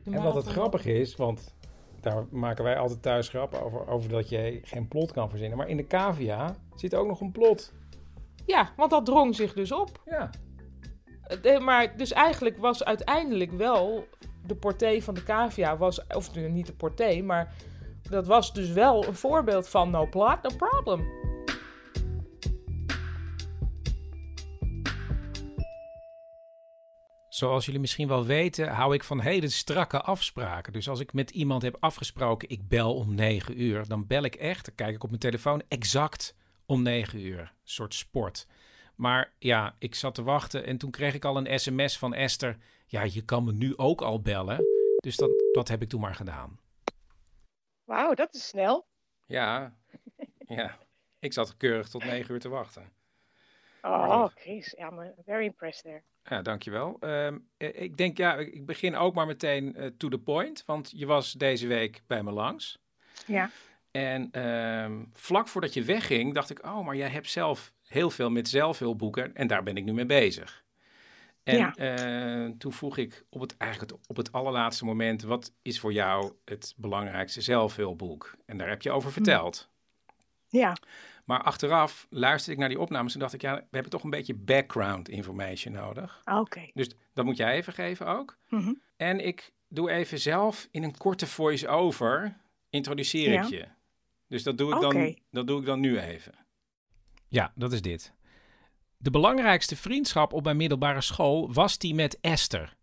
En 0.03 0.23
wat 0.23 0.35
het 0.35 0.45
grappige 0.47 0.93
is, 0.93 1.15
want 1.15 1.55
daar 2.01 2.25
maken 2.29 2.63
wij 2.63 2.77
altijd 2.77 3.01
thuis 3.01 3.29
grappen 3.29 3.63
over, 3.63 3.87
over 3.87 4.09
dat 4.09 4.29
je 4.29 4.59
geen 4.63 4.87
plot 4.87 5.11
kan 5.11 5.29
verzinnen. 5.29 5.57
Maar 5.57 5.69
in 5.69 5.77
de 5.77 5.87
cavia 5.87 6.55
zit 6.75 6.95
ook 6.95 7.07
nog 7.07 7.21
een 7.21 7.31
plot. 7.31 7.73
Ja, 8.45 8.69
want 8.75 8.91
dat 8.91 9.05
drong 9.05 9.35
zich 9.35 9.53
dus 9.53 9.71
op. 9.71 10.01
Ja. 10.05 10.29
Eh, 11.41 11.59
Maar 11.59 11.97
dus 11.97 12.11
eigenlijk 12.11 12.57
was 12.57 12.83
uiteindelijk 12.83 13.51
wel 13.51 14.07
de 14.45 14.55
porté 14.55 15.01
van 15.01 15.13
de 15.13 15.23
cavia, 15.23 15.77
was, 15.77 16.07
of 16.07 16.35
niet 16.35 16.65
de 16.65 16.73
porté, 16.73 17.21
maar 17.21 17.53
dat 18.09 18.27
was 18.27 18.53
dus 18.53 18.71
wel 18.71 19.05
een 19.05 19.15
voorbeeld 19.15 19.69
van 19.69 19.89
no 19.89 20.07
plot, 20.09 20.41
no 20.41 20.49
problem. 20.57 21.18
Zoals 27.39 27.65
jullie 27.65 27.79
misschien 27.79 28.07
wel 28.07 28.25
weten, 28.25 28.67
hou 28.67 28.93
ik 28.93 29.03
van 29.03 29.19
hele 29.19 29.49
strakke 29.49 30.01
afspraken. 30.01 30.73
Dus 30.73 30.89
als 30.89 30.99
ik 30.99 31.13
met 31.13 31.29
iemand 31.29 31.61
heb 31.61 31.77
afgesproken, 31.79 32.49
ik 32.49 32.67
bel 32.67 32.95
om 32.95 33.15
9 33.15 33.61
uur, 33.61 33.87
dan 33.87 34.07
bel 34.07 34.23
ik 34.23 34.35
echt, 34.35 34.65
dan 34.65 34.75
kijk 34.75 34.95
ik 34.95 35.03
op 35.03 35.09
mijn 35.09 35.21
telefoon, 35.21 35.63
exact 35.67 36.35
om 36.65 36.81
9 36.81 37.19
uur. 37.19 37.39
Een 37.39 37.49
soort 37.63 37.93
sport. 37.93 38.47
Maar 38.95 39.33
ja, 39.37 39.75
ik 39.77 39.95
zat 39.95 40.15
te 40.15 40.23
wachten 40.23 40.65
en 40.65 40.77
toen 40.77 40.91
kreeg 40.91 41.13
ik 41.13 41.25
al 41.25 41.37
een 41.37 41.59
sms 41.59 41.97
van 41.97 42.13
Esther. 42.13 42.57
Ja, 42.85 43.01
je 43.01 43.21
kan 43.21 43.43
me 43.43 43.51
nu 43.51 43.77
ook 43.77 44.01
al 44.01 44.21
bellen. 44.21 44.65
Dus 44.97 45.15
dat, 45.15 45.31
dat 45.51 45.67
heb 45.67 45.81
ik 45.81 45.89
toen 45.89 46.01
maar 46.01 46.15
gedaan. 46.15 46.59
Wauw, 47.83 48.13
dat 48.13 48.33
is 48.33 48.47
snel. 48.47 48.87
Ja. 49.25 49.77
Ja. 50.47 50.77
Ik 51.19 51.33
zat 51.33 51.57
keurig 51.57 51.89
tot 51.89 52.03
9 52.03 52.33
uur 52.33 52.39
te 52.39 52.49
wachten. 52.49 52.91
Oh, 53.81 54.25
Chris. 54.35 54.73
Ja, 54.77 54.87
I'm 54.89 55.13
very 55.25 55.45
impressed 55.45 55.83
there. 55.83 56.01
Ja, 56.23 56.41
dankjewel. 56.41 56.97
Eh, 56.99 57.27
ik 57.57 57.97
denk, 57.97 58.17
ja, 58.17 58.35
ik 58.35 58.65
begin 58.65 58.95
ook 58.95 59.13
maar 59.13 59.25
meteen 59.25 59.75
eh, 59.75 59.85
to 59.97 60.09
the 60.09 60.17
point. 60.19 60.63
Want 60.65 60.91
je 60.95 61.05
was 61.05 61.31
deze 61.33 61.67
week 61.67 62.01
bij 62.07 62.23
me 62.23 62.31
langs. 62.31 62.79
Ja. 63.25 63.49
En 63.91 64.27
ehm, 64.31 65.03
vlak 65.13 65.47
voordat 65.47 65.73
je 65.73 65.83
wegging, 65.83 66.33
dacht 66.33 66.49
ik, 66.49 66.63
oh, 66.65 66.85
maar 66.85 66.95
jij 66.95 67.09
hebt 67.09 67.29
zelf 67.29 67.73
heel 67.87 68.09
veel 68.09 68.29
met 68.29 68.47
zelfhulpboeken 68.47 69.35
en 69.35 69.47
daar 69.47 69.63
ben 69.63 69.77
ik 69.77 69.83
nu 69.83 69.93
mee 69.93 70.05
bezig. 70.05 70.63
En 71.43 71.57
Ja. 71.57 71.75
eh, 71.75 72.49
toen 72.57 72.73
vroeg 72.73 72.97
ik 72.97 73.25
op 73.29 73.41
het, 73.41 73.57
eigenlijk 73.57 73.91
het, 73.91 74.01
op 74.07 74.15
het 74.17 74.31
allerlaatste 74.31 74.85
moment, 74.85 75.21
wat 75.21 75.51
is 75.61 75.79
voor 75.79 75.93
jou 75.93 76.33
het 76.45 76.73
belangrijkste 76.77 77.41
zelfhulpboek? 77.41 78.35
En 78.45 78.57
daar 78.57 78.69
heb 78.69 78.81
je 78.81 78.91
over 78.91 79.11
verteld. 79.11 79.69
Ja. 80.47 80.75
Maar 81.29 81.43
achteraf 81.43 82.07
luisterde 82.09 82.53
ik 82.53 82.59
naar 82.59 82.69
die 82.69 82.79
opnames 82.79 83.13
en 83.13 83.19
dacht 83.19 83.33
ik, 83.33 83.41
ja, 83.41 83.55
we 83.55 83.67
hebben 83.71 83.91
toch 83.91 84.03
een 84.03 84.09
beetje 84.09 84.33
background 84.33 85.09
information 85.09 85.73
nodig. 85.73 86.21
Oké. 86.25 86.69
Dus 86.73 86.89
dat 87.13 87.25
moet 87.25 87.37
jij 87.37 87.55
even 87.55 87.73
geven 87.73 88.07
ook. 88.07 88.37
Mhm. 88.47 88.73
En 88.97 89.25
ik 89.25 89.51
doe 89.67 89.91
even 89.91 90.19
zelf 90.19 90.67
in 90.71 90.83
een 90.83 90.97
korte 90.97 91.27
voice-over, 91.27 92.37
introduceer 92.69 93.31
Ja. 93.31 93.43
ik 93.43 93.49
je. 93.49 93.67
Dus 94.27 94.43
dat 94.43 94.57
doe, 94.57 94.69
ik 94.69 94.75
Oké. 94.83 94.93
dan, 94.93 95.17
dat 95.31 95.47
doe 95.47 95.59
ik 95.59 95.65
dan 95.65 95.79
nu 95.79 95.99
even. 95.99 96.33
Ja, 97.27 97.51
dat 97.55 97.71
is 97.73 97.81
dit. 97.81 98.13
De 98.97 99.09
belangrijkste 99.11 99.75
vriendschap 99.75 100.33
op 100.33 100.43
mijn 100.43 100.57
middelbare 100.57 101.01
school 101.01 101.53
was 101.53 101.77
die 101.77 101.95
met 101.95 102.17
Esther. 102.21 102.75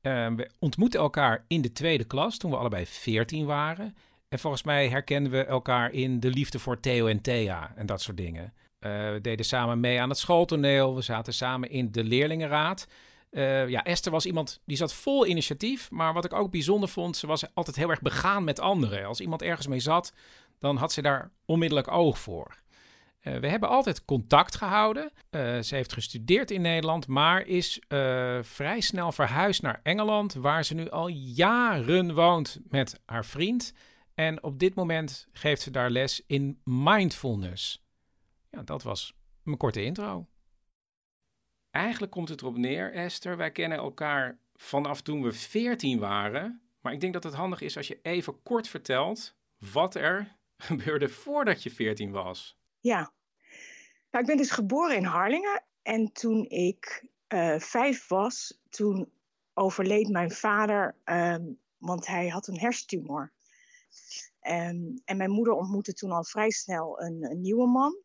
Eh, 0.00 0.34
we 0.34 0.50
ontmoetten 0.58 1.00
elkaar 1.00 1.44
in 1.48 1.60
de 1.62 1.72
tweede 1.72 2.04
klas 2.04 2.36
toen 2.36 2.50
we 2.50 2.56
allebei 2.56 2.86
14 2.86 3.46
waren. 3.46 3.96
En 4.28 4.38
volgens 4.38 4.62
mij 4.62 4.88
herkenden 4.88 5.32
we 5.32 5.44
elkaar 5.44 5.92
in 5.92 6.20
de 6.20 6.30
liefde 6.30 6.58
voor 6.58 6.80
Theo 6.80 7.06
en 7.06 7.20
Thea 7.20 7.72
en 7.76 7.86
dat 7.86 8.00
soort 8.02 8.16
dingen. 8.16 8.54
Eh, 8.78 8.90
we 9.12 9.18
deden 9.22 9.44
samen 9.44 9.80
mee 9.80 10.00
aan 10.00 10.08
het 10.08 10.18
schooltoneel. 10.18 10.94
We 10.94 11.02
zaten 11.02 11.32
samen 11.32 11.70
in 11.70 11.92
de 11.92 12.04
leerlingenraad. 12.04 12.86
Eh, 13.30 13.68
ja, 13.68 13.84
Esther 13.84 14.12
was 14.12 14.26
iemand 14.26 14.60
die 14.64 14.76
zat 14.76 14.94
vol 14.94 15.26
initiatief. 15.26 15.90
Maar 15.90 16.12
wat 16.12 16.24
ik 16.24 16.32
ook 16.32 16.50
bijzonder 16.50 16.88
vond, 16.88 17.16
ze 17.16 17.26
was 17.26 17.54
altijd 17.54 17.76
heel 17.76 17.90
erg 17.90 18.00
begaan 18.00 18.44
met 18.44 18.60
anderen. 18.60 19.04
Als 19.04 19.20
iemand 19.20 19.42
ergens 19.42 19.66
mee 19.66 19.80
zat, 19.80 20.12
dan 20.58 20.76
had 20.76 20.92
ze 20.92 21.02
daar 21.02 21.30
onmiddellijk 21.44 21.90
oog 21.90 22.18
voor. 22.18 22.54
Eh, 23.20 23.36
we 23.36 23.48
hebben 23.48 23.68
altijd 23.68 24.04
contact 24.04 24.56
gehouden. 24.56 25.12
Eh, 25.30 25.58
ze 25.58 25.74
heeft 25.74 25.92
gestudeerd 25.92 26.50
in 26.50 26.60
Nederland, 26.60 27.06
maar 27.06 27.46
is 27.46 27.80
vrij 28.40 28.80
snel 28.80 29.12
verhuisd 29.12 29.62
naar 29.62 29.80
Engeland, 29.82 30.34
waar 30.34 30.64
ze 30.64 30.74
nu 30.74 30.90
al 30.90 31.08
jaren 31.08 32.14
woont 32.14 32.58
met 32.68 33.00
haar 33.06 33.24
vriend. 33.24 33.72
En 34.18 34.42
op 34.42 34.58
dit 34.58 34.74
moment 34.74 35.28
geeft 35.32 35.62
ze 35.62 35.70
daar 35.70 35.90
les 35.90 36.24
in 36.26 36.60
mindfulness. 36.64 37.84
Ja, 38.50 38.62
dat 38.62 38.82
was 38.82 39.16
mijn 39.42 39.56
korte 39.56 39.82
intro. 39.82 40.26
Eigenlijk 41.70 42.12
komt 42.12 42.28
het 42.28 42.40
erop 42.40 42.56
neer, 42.56 42.92
Esther. 42.92 43.36
Wij 43.36 43.52
kennen 43.52 43.78
elkaar 43.78 44.38
vanaf 44.54 45.02
toen 45.02 45.22
we 45.22 45.32
14 45.32 45.98
waren. 45.98 46.62
Maar 46.80 46.92
ik 46.92 47.00
denk 47.00 47.12
dat 47.12 47.24
het 47.24 47.34
handig 47.34 47.60
is 47.60 47.76
als 47.76 47.88
je 47.88 47.98
even 48.02 48.42
kort 48.42 48.68
vertelt 48.68 49.36
wat 49.58 49.94
er 49.94 50.36
gebeurde 50.68 51.08
voordat 51.08 51.62
je 51.62 51.70
14 51.70 52.10
was. 52.10 52.58
Ja. 52.80 53.12
Nou, 54.10 54.24
ik 54.24 54.26
ben 54.26 54.36
dus 54.36 54.50
geboren 54.50 54.96
in 54.96 55.04
Harlingen. 55.04 55.64
En 55.82 56.12
toen 56.12 56.44
ik 56.48 57.08
eh, 57.26 57.58
vijf 57.58 58.08
was, 58.08 58.60
toen 58.68 59.12
overleed 59.54 60.08
mijn 60.08 60.30
vader, 60.30 60.96
ehm, 61.04 61.44
want 61.76 62.06
hij 62.06 62.28
had 62.28 62.46
een 62.46 62.58
hersentumor. 62.58 63.32
Ehm, 64.40 64.96
en 65.04 65.16
mijn 65.16 65.30
moeder 65.30 65.54
ontmoette 65.54 65.92
toen 65.92 66.10
al 66.10 66.24
vrij 66.24 66.50
snel 66.50 67.02
een, 67.02 67.30
een 67.30 67.40
nieuwe 67.40 67.66
man. 67.66 68.02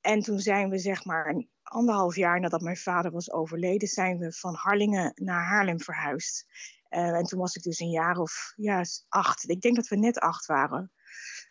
En 0.00 0.20
toen 0.20 0.38
zijn 0.38 0.70
we 0.70 0.78
zeg 0.78 1.04
maar 1.04 1.26
een 1.26 1.50
anderhalf 1.62 2.16
jaar 2.16 2.40
nadat 2.40 2.60
mijn 2.60 2.76
vader 2.76 3.10
was 3.10 3.32
overleden, 3.32 3.88
zijn 3.88 4.18
we 4.18 4.32
van 4.32 4.54
Harlingen 4.54 5.12
naar 5.14 5.44
Haarlem 5.44 5.80
verhuisd. 5.80 6.46
Eh, 6.88 7.16
en 7.16 7.24
toen 7.24 7.38
was 7.38 7.54
ik 7.54 7.62
dus 7.62 7.78
een 7.78 7.90
jaar 7.90 8.16
of 8.16 8.52
ja, 8.56 8.84
acht. 9.08 9.48
Ik 9.48 9.60
denk 9.60 9.76
dat 9.76 9.88
we 9.88 9.96
net 9.96 10.18
acht 10.18 10.46
waren. 10.46 10.92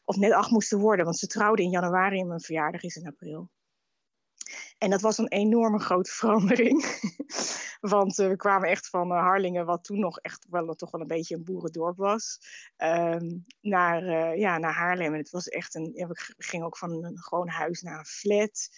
Of 0.05 0.15
net 0.15 0.31
acht 0.31 0.51
moesten 0.51 0.79
worden, 0.79 1.05
want 1.05 1.17
ze 1.17 1.27
trouwden 1.27 1.65
in 1.65 1.71
januari 1.71 2.19
en 2.19 2.27
mijn 2.27 2.41
verjaardag 2.41 2.83
is 2.83 2.95
in 2.95 3.07
april. 3.07 3.49
En 4.77 4.89
dat 4.89 5.01
was 5.01 5.17
een 5.17 5.27
enorme 5.27 5.79
grote 5.79 6.11
verandering. 6.19 6.85
Want 7.79 8.15
we 8.15 8.35
kwamen 8.35 8.69
echt 8.69 8.89
van 8.89 9.11
Harlingen, 9.11 9.65
wat 9.65 9.83
toen 9.83 9.99
nog 9.99 10.19
echt 10.19 10.45
wel 10.49 10.75
toch 10.75 10.91
wel 10.91 11.01
een 11.01 11.07
beetje 11.07 11.35
een 11.35 11.43
boerendorp 11.43 11.97
was, 11.97 12.39
ehm, 12.77 13.37
naar, 13.61 14.37
ja, 14.37 14.57
naar 14.57 14.73
Haarlem. 14.73 15.13
En 15.13 15.19
het 15.19 15.29
was 15.29 15.47
echt 15.47 15.75
een, 15.75 15.91
ja, 15.93 16.07
we 16.07 16.33
gingen 16.37 16.65
ook 16.65 16.77
van 16.77 17.03
een 17.03 17.17
gewoon 17.17 17.47
huis 17.47 17.81
naar 17.81 17.99
een 17.99 18.05
flat. 18.05 18.69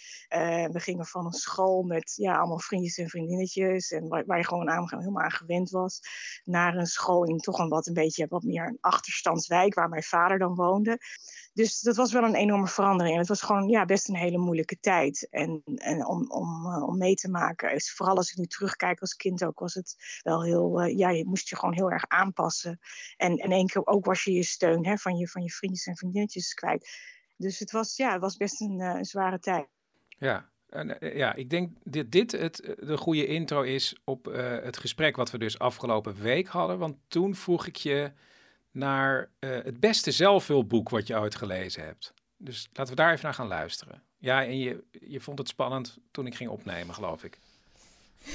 we 0.71 0.79
gingen 0.79 1.05
van 1.05 1.25
een 1.25 1.31
school 1.31 1.83
met 1.83 2.13
ja, 2.15 2.37
allemaal 2.37 2.59
vriendjes 2.59 2.97
en 2.97 3.09
vriendinnetjes. 3.09 3.91
En 3.91 4.07
waar, 4.07 4.25
waar 4.25 4.37
je 4.37 4.45
gewoon 4.45 4.69
aan, 4.69 4.85
helemaal 4.89 5.23
aan 5.23 5.31
gewend 5.31 5.69
was. 5.69 5.99
Naar 6.43 6.75
een 6.75 6.87
school 6.87 7.23
in 7.23 7.37
toch 7.37 7.59
een 7.59 7.69
wat 7.69 7.87
een 7.87 7.93
beetje 7.93 8.27
wat 8.29 8.43
meer 8.43 8.67
een 8.67 8.77
achterstandswijk 8.81 9.73
waar 9.73 9.89
mijn 9.89 10.03
vader 10.03 10.39
dan 10.39 10.55
woonde. 10.55 10.97
Dus 11.53 11.79
dat 11.79 11.95
was 11.95 12.13
wel 12.13 12.23
een 12.23 12.35
enorme 12.35 12.67
verandering. 12.67 13.13
En 13.13 13.19
het 13.19 13.29
was 13.29 13.41
gewoon 13.41 13.67
ja, 13.67 13.85
best 13.85 14.09
een 14.09 14.15
hele 14.15 14.37
moeilijke 14.37 14.79
tijd. 14.79 15.27
En, 15.29 15.61
en 15.75 16.05
om, 16.05 16.31
om, 16.31 16.65
uh, 16.65 16.87
om 16.87 16.97
mee 16.97 17.15
te 17.15 17.29
maken. 17.29 17.73
Dus 17.73 17.93
vooral 17.93 18.15
als 18.15 18.31
ik 18.31 18.37
nu 18.37 18.45
terugkijk 18.45 18.99
als 18.99 19.15
kind 19.15 19.43
ook, 19.43 19.59
was 19.59 19.73
het 19.73 19.95
wel 20.21 20.43
heel. 20.43 20.83
Uh, 20.83 20.97
ja, 20.97 21.09
je 21.09 21.25
moest 21.25 21.49
je 21.49 21.55
gewoon 21.55 21.73
heel 21.73 21.91
erg 21.91 22.07
aanpassen. 22.07 22.79
En 23.17 23.37
in 23.37 23.51
één 23.51 23.67
keer 23.67 23.85
ook 23.85 24.05
was 24.05 24.23
je 24.23 24.31
je 24.31 24.43
steun 24.43 24.85
hè, 24.85 24.97
van, 24.97 25.15
je, 25.15 25.27
van 25.27 25.43
je 25.43 25.49
vriendjes 25.49 25.85
en 25.85 25.97
vriendinnetjes 25.97 26.53
kwijt. 26.53 26.89
Dus 27.37 27.59
het 27.59 27.71
was, 27.71 27.95
ja, 27.95 28.11
het 28.11 28.21
was 28.21 28.37
best 28.37 28.61
een 28.61 28.79
uh, 28.79 28.97
zware 29.01 29.39
tijd. 29.39 29.67
Ja, 30.07 30.49
ja, 30.99 31.33
ik 31.33 31.49
denk 31.49 31.71
dat 31.83 32.11
dit 32.11 32.31
het, 32.31 32.75
de 32.79 32.97
goede 32.97 33.25
intro 33.25 33.61
is 33.61 34.01
op 34.03 34.25
het 34.61 34.77
gesprek 34.77 35.15
wat 35.15 35.31
we 35.31 35.37
dus 35.37 35.59
afgelopen 35.59 36.21
week 36.21 36.47
hadden. 36.47 36.77
Want 36.77 36.95
toen 37.07 37.35
vroeg 37.35 37.67
ik 37.67 37.75
je 37.75 38.11
naar 38.71 39.29
uh, 39.39 39.49
het 39.63 39.79
beste 39.79 40.11
zelfhulpboek 40.11 40.89
wat 40.89 41.07
je 41.07 41.19
ooit 41.19 41.35
gelezen 41.35 41.83
hebt. 41.83 42.13
Dus 42.37 42.69
laten 42.73 42.95
we 42.95 43.01
daar 43.01 43.11
even 43.11 43.23
naar 43.23 43.33
gaan 43.33 43.47
luisteren. 43.47 44.03
Ja, 44.17 44.43
en 44.43 44.57
je, 44.57 44.83
je 44.91 45.19
vond 45.19 45.37
het 45.37 45.47
spannend 45.47 45.97
toen 46.11 46.27
ik 46.27 46.35
ging 46.35 46.49
opnemen, 46.49 46.95
geloof 46.95 47.23
ik. 47.23 47.39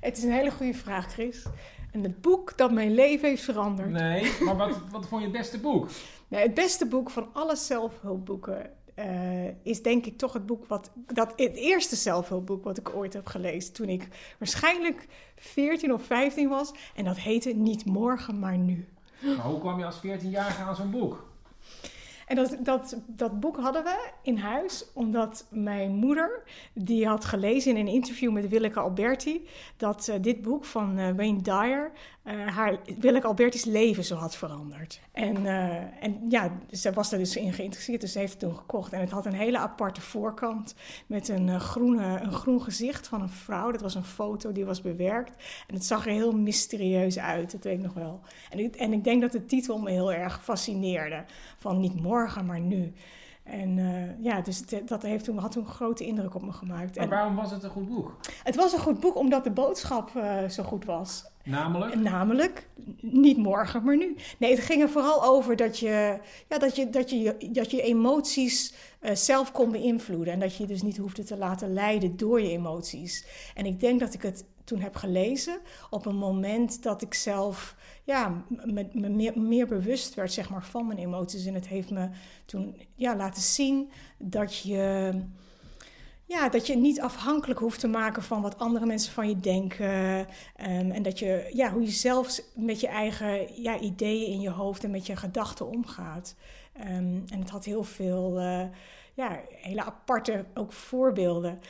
het 0.00 0.16
is 0.16 0.22
een 0.22 0.32
hele 0.32 0.50
goede 0.50 0.74
vraag, 0.74 1.12
Chris. 1.12 1.46
En 1.92 2.02
het 2.02 2.20
boek 2.20 2.56
dat 2.56 2.72
mijn 2.72 2.94
leven 2.94 3.28
heeft 3.28 3.42
veranderd. 3.42 3.90
Nee, 3.90 4.32
maar 4.40 4.56
wat, 4.56 4.78
wat 4.90 5.08
vond 5.08 5.22
je 5.22 5.28
het 5.28 5.36
beste 5.36 5.58
boek? 5.60 5.88
Nee, 6.28 6.42
het 6.42 6.54
beste 6.54 6.86
boek 6.86 7.10
van 7.10 7.28
alle 7.32 7.56
zelfhulpboeken 7.56 8.70
uh, 8.98 9.48
is 9.62 9.82
denk 9.82 10.06
ik 10.06 10.18
toch 10.18 10.32
het 10.32 10.46
boek 10.46 10.66
wat. 10.66 10.90
Dat, 11.06 11.32
het 11.36 11.56
eerste 11.56 11.96
zelfhulpboek 11.96 12.64
wat 12.64 12.78
ik 12.78 12.94
ooit 12.94 13.12
heb 13.12 13.26
gelezen. 13.26 13.72
Toen 13.72 13.88
ik 13.88 14.08
waarschijnlijk 14.38 15.06
14 15.36 15.92
of 15.92 16.02
15 16.02 16.48
was. 16.48 16.72
En 16.94 17.04
dat 17.04 17.16
heette 17.16 17.52
Niet 17.52 17.84
morgen, 17.84 18.38
maar 18.38 18.58
nu. 18.58 18.88
Maar 19.20 19.46
hoe 19.46 19.60
kwam 19.60 19.78
je 19.78 19.84
als 19.84 19.98
14-jarige 19.98 20.62
aan 20.62 20.76
zo'n 20.76 20.90
boek? 20.90 21.24
En 22.26 22.36
dat, 22.36 22.56
dat, 22.60 22.96
dat 23.06 23.40
boek 23.40 23.56
hadden 23.56 23.84
we 23.84 24.10
in 24.22 24.36
huis, 24.36 24.84
omdat 24.92 25.46
mijn 25.50 25.94
moeder, 25.94 26.42
die 26.72 27.06
had 27.06 27.24
gelezen 27.24 27.76
in 27.76 27.86
een 27.86 27.92
interview 27.92 28.32
met 28.32 28.48
Willeke 28.48 28.80
Alberti, 28.80 29.48
dat 29.76 30.08
uh, 30.10 30.16
dit 30.20 30.42
boek 30.42 30.64
van 30.64 30.98
uh, 30.98 31.10
Wayne 31.16 31.42
Dyer 31.42 31.92
uh, 32.26 32.46
haar 32.46 32.78
Willeke 32.98 33.26
Alberti's 33.26 33.64
leven 33.64 34.04
zo 34.04 34.14
had 34.16 34.36
veranderd. 34.36 35.00
En, 35.12 35.44
uh, 35.44 36.04
en 36.04 36.26
ja, 36.28 36.58
ze 36.70 36.92
was 36.92 37.12
er 37.12 37.18
dus 37.18 37.36
in 37.36 37.52
geïnteresseerd, 37.52 38.00
dus 38.00 38.12
ze 38.12 38.18
heeft 38.18 38.30
het 38.32 38.40
toen 38.40 38.56
gekocht. 38.56 38.92
En 38.92 39.00
het 39.00 39.10
had 39.10 39.26
een 39.26 39.34
hele 39.34 39.58
aparte 39.58 40.00
voorkant 40.00 40.74
met 41.06 41.28
een, 41.28 41.46
uh, 41.46 41.60
groene, 41.60 42.20
een 42.20 42.32
groen 42.32 42.62
gezicht 42.62 43.08
van 43.08 43.20
een 43.20 43.28
vrouw. 43.28 43.70
Dat 43.70 43.80
was 43.80 43.94
een 43.94 44.04
foto 44.04 44.52
die 44.52 44.64
was 44.64 44.80
bewerkt. 44.80 45.32
En 45.66 45.74
het 45.74 45.84
zag 45.84 46.06
er 46.06 46.12
heel 46.12 46.32
mysterieus 46.32 47.18
uit, 47.18 47.52
dat 47.52 47.64
weet 47.64 47.76
ik 47.76 47.84
nog 47.84 47.94
wel. 47.94 48.20
En 48.50 48.72
en 48.72 48.92
ik 48.92 49.04
denk 49.04 49.20
dat 49.20 49.32
de 49.32 49.46
titel 49.46 49.78
me 49.78 49.90
heel 49.90 50.12
erg 50.12 50.44
fascineerde. 50.44 51.24
Van 51.58 51.80
niet 51.80 52.00
morgen, 52.00 52.46
maar 52.46 52.60
nu. 52.60 52.92
En 53.46 53.76
uh, 53.76 54.24
ja, 54.24 54.40
dus 54.40 54.58
het, 54.58 54.88
dat 54.88 55.02
heeft 55.02 55.24
toen, 55.24 55.38
had 55.38 55.52
toen 55.52 55.64
een 55.64 55.70
grote 55.70 56.06
indruk 56.06 56.34
op 56.34 56.42
me 56.42 56.52
gemaakt. 56.52 56.94
Maar 56.94 57.04
en 57.04 57.10
waarom 57.10 57.34
was 57.34 57.50
het 57.50 57.62
een 57.62 57.70
goed 57.70 57.88
boek? 57.88 58.16
Het 58.42 58.56
was 58.56 58.72
een 58.72 58.78
goed 58.78 59.00
boek 59.00 59.16
omdat 59.16 59.44
de 59.44 59.50
boodschap 59.50 60.10
uh, 60.16 60.48
zo 60.48 60.62
goed 60.62 60.84
was. 60.84 61.24
Namelijk? 61.44 61.94
Namelijk, 61.94 62.68
niet 63.00 63.36
morgen, 63.36 63.84
maar 63.84 63.96
nu. 63.96 64.16
Nee, 64.38 64.50
het 64.50 64.64
ging 64.64 64.82
er 64.82 64.88
vooral 64.88 65.24
over 65.24 65.56
dat 65.56 65.78
je, 65.78 66.18
ja, 66.48 66.58
dat 66.58 66.76
je, 66.76 66.90
dat 66.90 67.10
je, 67.10 67.36
dat 67.52 67.70
je 67.70 67.82
emoties 67.82 68.74
uh, 69.02 69.10
zelf 69.14 69.52
kon 69.52 69.70
beïnvloeden. 69.70 70.32
En 70.32 70.40
dat 70.40 70.56
je 70.56 70.62
je 70.62 70.68
dus 70.68 70.82
niet 70.82 70.96
hoefde 70.96 71.24
te 71.24 71.36
laten 71.36 71.72
leiden 71.72 72.16
door 72.16 72.40
je 72.40 72.50
emoties. 72.50 73.26
En 73.54 73.66
ik 73.66 73.80
denk 73.80 74.00
dat 74.00 74.14
ik 74.14 74.22
het 74.22 74.44
toen 74.66 74.80
heb 74.80 74.96
gelezen 74.96 75.58
op 75.90 76.06
een 76.06 76.16
moment 76.16 76.82
dat 76.82 77.02
ik 77.02 77.14
zelf 77.14 77.76
ja, 78.04 78.44
me, 78.48 78.88
me 78.92 79.08
meer, 79.08 79.40
meer, 79.40 79.66
bewust 79.66 80.14
werd 80.14 80.32
zeg 80.32 80.50
maar, 80.50 80.64
van 80.64 80.86
mijn 80.86 80.98
emoties. 80.98 81.46
En 81.46 81.54
het 81.54 81.68
heeft 81.68 81.90
me 81.90 82.08
toen 82.44 82.76
ja, 82.94 83.16
laten 83.16 83.42
zien 83.42 83.90
dat 84.18 84.58
je, 84.58 85.12
ja, 86.24 86.48
dat 86.48 86.66
je 86.66 86.76
niet 86.76 87.00
afhankelijk 87.00 87.60
hoeft 87.60 87.80
te 87.80 87.88
maken 87.88 88.22
van 88.22 88.42
wat 88.42 88.58
andere 88.58 88.86
mensen 88.86 89.12
van 89.12 89.28
je 89.28 89.40
denken. 89.40 90.18
Um, 90.18 90.90
en 90.90 91.02
dat 91.02 91.18
je, 91.18 91.50
ja, 91.52 91.72
hoe 91.72 91.82
je 91.82 91.90
zelfs 91.90 92.42
met 92.54 92.80
je 92.80 92.88
eigen 92.88 93.62
ja, 93.62 93.78
ideeën 93.78 94.32
in 94.32 94.40
je 94.40 94.50
hoofd 94.50 94.84
en 94.84 94.90
met 94.90 95.06
je 95.06 95.16
gedachten 95.16 95.68
omgaat. 95.68 96.34
Um, 96.80 97.24
en 97.28 97.38
het 97.38 97.50
had 97.50 97.64
heel 97.64 97.84
veel. 97.84 98.40
Uh, 98.40 98.64
ja, 99.16 99.40
hele 99.48 99.84
aparte 99.84 100.44
ook 100.54 100.72
voorbeelden. 100.72 101.60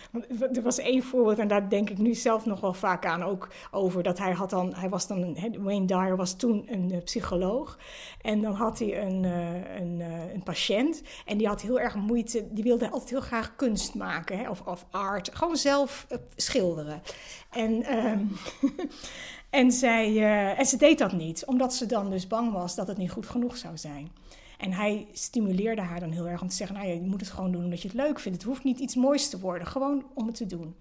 Er 0.52 0.62
was 0.62 0.78
één 0.78 1.02
voorbeeld 1.02 1.38
en 1.38 1.48
daar 1.48 1.68
denk 1.68 1.90
ik 1.90 1.98
nu 1.98 2.14
zelf 2.14 2.46
nog 2.46 2.60
wel 2.60 2.72
vaak 2.72 3.06
aan 3.06 3.22
ook 3.22 3.48
over. 3.70 4.02
Dat 4.02 4.18
hij 4.18 4.32
had 4.32 4.50
dan, 4.50 4.74
hij 4.74 4.88
was 4.88 5.06
dan, 5.06 5.36
Wayne 5.58 5.86
Dyer 5.86 6.16
was 6.16 6.36
toen 6.36 6.66
een 6.66 6.92
uh, 6.92 7.02
psycholoog. 7.02 7.78
En 8.20 8.42
dan 8.42 8.52
had 8.52 8.78
hij 8.78 9.02
een, 9.02 9.22
uh, 9.22 9.76
een, 9.76 10.00
uh, 10.00 10.32
een 10.34 10.42
patiënt 10.42 11.02
en 11.26 11.38
die 11.38 11.46
had 11.46 11.60
heel 11.60 11.80
erg 11.80 11.94
moeite, 11.94 12.46
die 12.50 12.64
wilde 12.64 12.90
altijd 12.90 13.10
heel 13.10 13.20
graag 13.20 13.56
kunst 13.56 13.94
maken 13.94 14.38
hè, 14.38 14.50
of, 14.50 14.60
of 14.60 14.86
art. 14.90 15.30
Gewoon 15.34 15.56
zelf 15.56 16.06
schilderen. 16.36 17.02
En... 17.50 17.96
Um, 18.06 18.36
en, 19.50 19.72
zij, 19.72 20.22
en 20.56 20.66
ze 20.66 20.76
deed 20.76 20.98
dat 20.98 21.12
niet, 21.12 21.44
omdat 21.44 21.74
ze 21.74 21.86
dan 21.86 22.10
dus 22.10 22.26
bang 22.26 22.52
was 22.52 22.74
dat 22.74 22.86
het 22.86 22.96
niet 22.96 23.10
goed 23.10 23.26
genoeg 23.26 23.56
zou 23.56 23.76
zijn. 23.76 24.10
En 24.58 24.72
hij 24.72 25.06
stimuleerde 25.12 25.82
haar 25.82 26.00
dan 26.00 26.10
heel 26.10 26.28
erg 26.28 26.42
om 26.42 26.48
te 26.48 26.54
zeggen: 26.54 26.76
Nou 26.76 26.88
ja, 26.88 26.94
je 26.94 27.00
moet 27.00 27.20
het 27.20 27.30
gewoon 27.30 27.52
doen 27.52 27.64
omdat 27.64 27.82
je 27.82 27.88
het 27.88 27.96
leuk 27.96 28.18
vindt. 28.20 28.38
Het 28.38 28.46
hoeft 28.46 28.64
niet 28.64 28.78
iets 28.78 28.94
moois 28.94 29.28
te 29.28 29.40
worden, 29.40 29.66
gewoon 29.66 30.04
om 30.14 30.26
het 30.26 30.34
te 30.36 30.46
doen. 30.46 30.74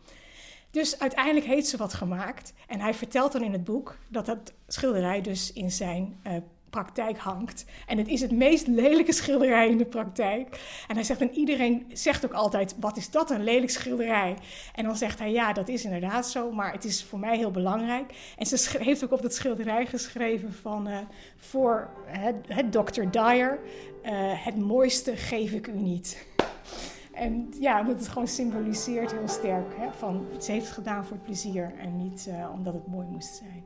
Dus 0.72 1.00
uiteindelijk 1.00 1.46
heeft 1.46 1.68
ze 1.68 1.78
wat 1.78 1.94
gemaakt. 1.94 2.54
En 2.68 2.80
hij 2.80 2.94
vertelt 2.94 3.32
dan 3.32 3.44
in 3.44 3.52
het 3.52 3.64
boek 3.64 3.98
dat 4.08 4.26
dat 4.26 4.54
schilderij 4.68 5.22
dus 5.22 5.54
in 5.54 5.72
zijn 5.72 6.20
uh, 6.28 6.34
praktijk 6.76 7.18
hangt. 7.18 7.66
En 7.88 7.98
het 7.98 8.08
is 8.08 8.22
het 8.22 8.32
meest 8.32 8.68
lelijke 8.68 9.14
schilderij 9.14 9.70
in 9.70 9.78
de 9.78 9.86
praktijk. 9.86 10.60
En 10.88 10.96
hij 10.96 11.04
zegt, 11.04 11.22
en 11.22 11.32
iedereen 11.32 11.86
zegt 11.94 12.26
ook 12.26 12.34
altijd, 12.34 12.76
wat 12.80 12.98
is 12.98 13.12
dat 13.12 13.32
een 13.32 13.44
lelijk 13.44 13.72
schilderij? 13.72 14.36
En 14.74 14.84
dan 14.84 14.96
zegt 14.96 15.20
hij, 15.20 15.32
ja, 15.32 15.54
dat 15.54 15.68
is 15.68 15.84
inderdaad 15.84 16.28
zo, 16.28 16.52
maar 16.52 16.72
het 16.72 16.86
is 16.86 17.04
voor 17.04 17.20
mij 17.20 17.38
heel 17.38 17.52
belangrijk. 17.52 18.14
En 18.38 18.46
ze 18.46 18.78
heeft 18.78 19.04
ook 19.04 19.12
op 19.12 19.22
dat 19.22 19.34
schilderij 19.34 19.86
geschreven 19.86 20.54
van, 20.54 20.88
uh, 20.88 20.98
voor 21.38 21.90
het, 22.06 22.36
het 22.48 22.72
Dr. 22.72 23.10
Dyer, 23.12 23.60
uh, 24.04 24.12
het 24.46 24.58
mooiste 24.58 25.16
geef 25.16 25.52
ik 25.52 25.68
u 25.68 25.78
niet. 25.78 26.26
En 27.14 27.50
ja, 27.60 27.84
dat 27.84 28.00
het 28.00 28.08
gewoon 28.08 28.28
symboliseert 28.28 29.12
heel 29.12 29.28
sterk. 29.28 29.76
Hè, 29.78 29.92
van, 29.92 30.26
ze 30.40 30.52
heeft 30.52 30.66
het 30.66 30.76
gedaan 30.76 31.06
voor 31.06 31.16
het 31.16 31.26
plezier 31.26 31.74
en 31.80 31.98
niet 31.98 32.26
uh, 32.30 32.50
omdat 32.54 32.74
het 32.74 32.88
mooi 32.88 33.08
moest 33.08 33.36
zijn. 33.36 33.64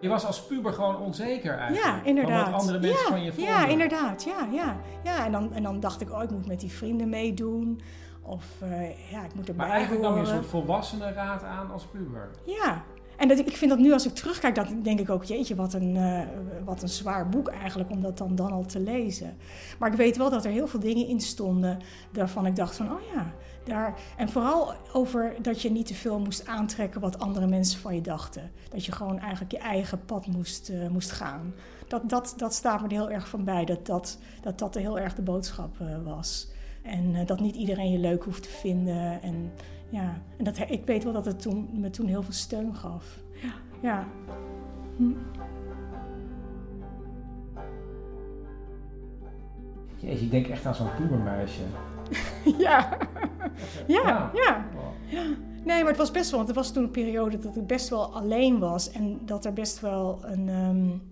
Je 0.00 0.08
was 0.08 0.24
als 0.24 0.42
puber 0.42 0.72
gewoon 0.72 0.96
onzeker 0.96 1.58
eigenlijk. 1.58 1.84
Ja, 1.84 2.04
inderdaad. 2.04 2.42
Van 2.42 2.52
wat 2.52 2.60
andere 2.60 2.78
mensen 2.78 3.04
ja, 3.04 3.10
van 3.10 3.22
je 3.22 3.32
vonden. 3.32 3.52
Ja, 3.52 3.66
inderdaad. 3.66 4.22
Ja, 4.22 4.48
ja. 4.52 4.76
ja 5.04 5.24
en, 5.24 5.32
dan, 5.32 5.52
en 5.52 5.62
dan 5.62 5.80
dacht 5.80 6.00
ik, 6.00 6.12
oh, 6.12 6.22
ik 6.22 6.30
moet 6.30 6.46
met 6.46 6.60
die 6.60 6.72
vrienden 6.72 7.08
meedoen. 7.08 7.80
Of 8.22 8.44
uh, 8.62 9.10
ja, 9.10 9.24
ik 9.24 9.34
moet 9.34 9.48
erbij 9.48 9.66
Maar 9.66 9.74
eigenlijk 9.76 10.04
horen. 10.04 10.16
nam 10.16 10.26
je 10.26 10.32
een 10.32 10.36
soort 10.38 10.50
volwassene 10.50 11.12
raad 11.12 11.42
aan 11.42 11.70
als 11.70 11.84
puber. 11.84 12.30
Ja. 12.44 12.82
En 13.20 13.28
dat, 13.28 13.38
ik 13.38 13.56
vind 13.56 13.70
dat 13.70 13.80
nu 13.80 13.92
als 13.92 14.06
ik 14.06 14.14
terugkijk, 14.14 14.54
dat 14.54 14.66
denk 14.82 15.00
ik 15.00 15.10
ook, 15.10 15.24
jeetje, 15.24 15.54
wat 15.54 15.74
een, 15.74 15.94
uh, 15.94 16.20
wat 16.64 16.82
een 16.82 16.88
zwaar 16.88 17.28
boek 17.28 17.48
eigenlijk 17.48 17.90
om 17.90 18.00
dat 18.00 18.18
dan, 18.18 18.34
dan 18.34 18.52
al 18.52 18.64
te 18.64 18.80
lezen. 18.80 19.36
Maar 19.78 19.90
ik 19.90 19.96
weet 19.96 20.16
wel 20.16 20.30
dat 20.30 20.44
er 20.44 20.50
heel 20.50 20.66
veel 20.66 20.80
dingen 20.80 21.06
in 21.06 21.20
stonden 21.20 21.78
waarvan 22.12 22.46
ik 22.46 22.56
dacht 22.56 22.76
van, 22.76 22.92
oh 22.92 23.00
ja, 23.14 23.32
daar. 23.64 23.98
En 24.16 24.28
vooral 24.28 24.72
over 24.92 25.34
dat 25.42 25.62
je 25.62 25.70
niet 25.70 25.86
te 25.86 25.94
veel 25.94 26.18
moest 26.18 26.46
aantrekken 26.46 27.00
wat 27.00 27.18
andere 27.18 27.46
mensen 27.46 27.80
van 27.80 27.94
je 27.94 28.00
dachten. 28.00 28.50
Dat 28.70 28.84
je 28.84 28.92
gewoon 28.92 29.18
eigenlijk 29.18 29.52
je 29.52 29.58
eigen 29.58 30.04
pad 30.04 30.26
moest, 30.26 30.70
uh, 30.70 30.88
moest 30.88 31.10
gaan. 31.10 31.54
Dat, 31.88 32.08
dat, 32.08 32.34
dat 32.36 32.54
staat 32.54 32.80
me 32.80 32.86
er 32.86 32.92
heel 32.92 33.10
erg 33.10 33.28
van 33.28 33.44
bij, 33.44 33.64
dat 33.64 33.86
dat, 33.86 34.18
dat, 34.42 34.58
dat 34.58 34.74
heel 34.74 34.98
erg 34.98 35.14
de 35.14 35.22
boodschap 35.22 35.76
uh, 35.82 35.88
was. 36.04 36.48
En 36.82 37.26
dat 37.26 37.40
niet 37.40 37.56
iedereen 37.56 37.90
je 37.90 37.98
leuk 37.98 38.24
hoeft 38.24 38.42
te 38.42 38.48
vinden. 38.48 39.22
En, 39.22 39.52
ja, 39.90 40.22
en 40.36 40.44
dat, 40.44 40.58
ik 40.58 40.86
weet 40.86 41.04
wel 41.04 41.12
dat 41.12 41.24
het 41.24 41.42
toen, 41.42 41.68
me 41.72 41.90
toen 41.90 42.06
heel 42.06 42.22
veel 42.22 42.32
steun 42.32 42.74
gaf. 42.74 43.18
Ja. 43.42 43.52
ja. 43.82 44.06
Hm. 44.96 45.12
Jezus, 49.96 50.20
ik 50.20 50.30
denk 50.30 50.46
echt 50.46 50.66
aan 50.66 50.74
zo'n 50.74 50.94
pubermeisje. 50.96 51.62
ja. 52.66 52.96
ja, 53.86 54.30
ja, 54.34 54.66
ja. 55.10 55.24
Nee, 55.64 55.78
maar 55.78 55.88
het 55.88 55.96
was 55.96 56.10
best 56.10 56.30
wel, 56.30 56.38
want 56.38 56.50
er 56.50 56.56
was 56.56 56.72
toen 56.72 56.82
een 56.82 56.90
periode 56.90 57.38
dat 57.38 57.56
ik 57.56 57.66
best 57.66 57.88
wel 57.88 58.14
alleen 58.14 58.58
was. 58.58 58.90
En 58.90 59.20
dat 59.24 59.44
er 59.44 59.52
best 59.52 59.80
wel 59.80 60.18
een, 60.22 60.48
um, 60.48 61.02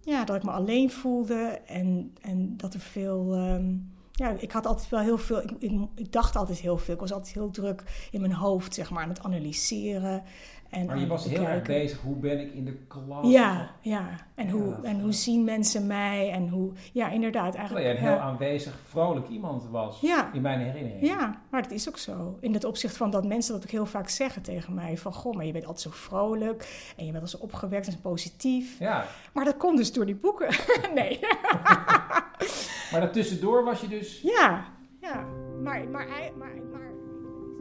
ja, 0.00 0.24
dat 0.24 0.36
ik 0.36 0.42
me 0.42 0.50
alleen 0.50 0.90
voelde. 0.90 1.60
En, 1.66 2.14
en 2.20 2.56
dat 2.56 2.74
er 2.74 2.80
veel, 2.80 3.34
um, 3.36 3.90
ja, 4.18 4.34
ik 4.38 4.52
had 4.52 4.66
altijd 4.66 4.88
wel 4.88 5.00
heel 5.00 5.18
veel. 5.18 5.42
Ik, 5.42 5.50
ik, 5.58 5.72
ik, 5.94 6.12
dacht 6.12 6.36
altijd 6.36 6.58
heel 6.58 6.78
veel. 6.78 6.94
Ik 6.94 7.00
was 7.00 7.12
altijd 7.12 7.34
heel 7.34 7.50
druk 7.50 7.82
in 8.10 8.20
mijn 8.20 8.32
hoofd, 8.32 8.74
zeg 8.74 8.90
maar, 8.90 9.02
aan 9.02 9.08
het 9.08 9.22
analyseren. 9.22 10.22
En 10.70 10.86
maar 10.86 10.98
je 10.98 11.06
was 11.06 11.24
heel 11.24 11.46
erg 11.46 11.62
bezig, 11.62 12.00
hoe 12.00 12.16
ben 12.16 12.40
ik 12.40 12.54
in 12.54 12.64
de 12.64 12.76
klas? 12.88 13.30
Ja, 13.30 13.70
ja. 13.80 14.08
En, 14.34 14.50
hoe, 14.50 14.74
en 14.82 15.00
hoe 15.00 15.12
zien 15.12 15.44
mensen 15.44 15.86
mij? 15.86 16.30
En 16.30 16.48
hoe, 16.48 16.72
ja, 16.92 17.08
inderdaad. 17.08 17.54
Eigenlijk, 17.54 17.86
Terwijl 17.86 18.06
je 18.06 18.12
een 18.12 18.18
heel 18.18 18.30
aanwezig, 18.30 18.78
vrolijk 18.88 19.28
iemand 19.28 19.68
was, 19.70 20.00
ja. 20.00 20.32
in 20.32 20.42
mijn 20.42 20.60
herinnering. 20.60 21.06
Ja, 21.06 21.40
maar 21.50 21.62
dat 21.62 21.70
is 21.70 21.88
ook 21.88 21.98
zo. 21.98 22.38
In 22.40 22.54
het 22.54 22.64
opzicht 22.64 22.96
van 22.96 23.10
dat 23.10 23.26
mensen 23.26 23.54
dat 23.54 23.62
ook 23.62 23.70
heel 23.70 23.86
vaak 23.86 24.08
zeggen 24.08 24.42
tegen 24.42 24.74
mij. 24.74 24.96
Van, 24.96 25.12
goh, 25.12 25.34
maar 25.34 25.46
je 25.46 25.52
bent 25.52 25.66
altijd 25.66 25.94
zo 25.94 26.00
vrolijk. 26.00 26.92
En 26.96 27.06
je 27.06 27.10
bent 27.10 27.22
al 27.22 27.28
zo 27.28 27.38
opgewekt 27.40 27.86
en 27.86 28.00
positief. 28.00 28.78
Ja. 28.78 29.04
Maar 29.32 29.44
dat 29.44 29.56
komt 29.56 29.76
dus 29.76 29.92
door 29.92 30.06
die 30.06 30.16
boeken. 30.16 30.48
nee. 30.94 31.18
maar 32.90 33.00
daartussendoor 33.00 33.64
was 33.64 33.80
je 33.80 33.88
dus... 33.88 34.20
Ja, 34.20 34.64
ja. 35.00 35.26
Maar, 35.62 35.88
maar, 35.88 36.08
maar, 36.36 36.56
maar... 36.72 36.92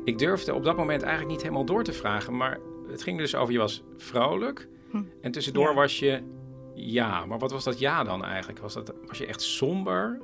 Ik 0.03 0.17
durfde 0.17 0.53
op 0.53 0.63
dat 0.63 0.77
moment 0.77 1.01
eigenlijk 1.01 1.31
niet 1.31 1.41
helemaal 1.41 1.65
door 1.65 1.84
te 1.84 1.93
vragen, 1.93 2.38
maar 2.38 2.60
het 2.88 3.03
ging 3.03 3.17
dus 3.17 3.36
over 3.36 3.53
je 3.53 3.60
was 3.60 3.84
vrolijk. 3.98 4.67
Hm. 4.91 5.03
En 5.22 5.31
tussendoor 5.31 5.74
was 5.74 6.00
je 6.00 6.24
ja. 6.74 7.25
Maar 7.25 7.39
wat 7.39 7.51
was 7.51 7.63
dat 7.63 7.79
ja 7.79 8.03
dan 8.03 8.25
eigenlijk? 8.25 8.60
Was, 8.60 8.74
dat, 8.74 8.93
was 9.05 9.17
je 9.17 9.25
echt 9.25 9.41
somber? 9.41 10.22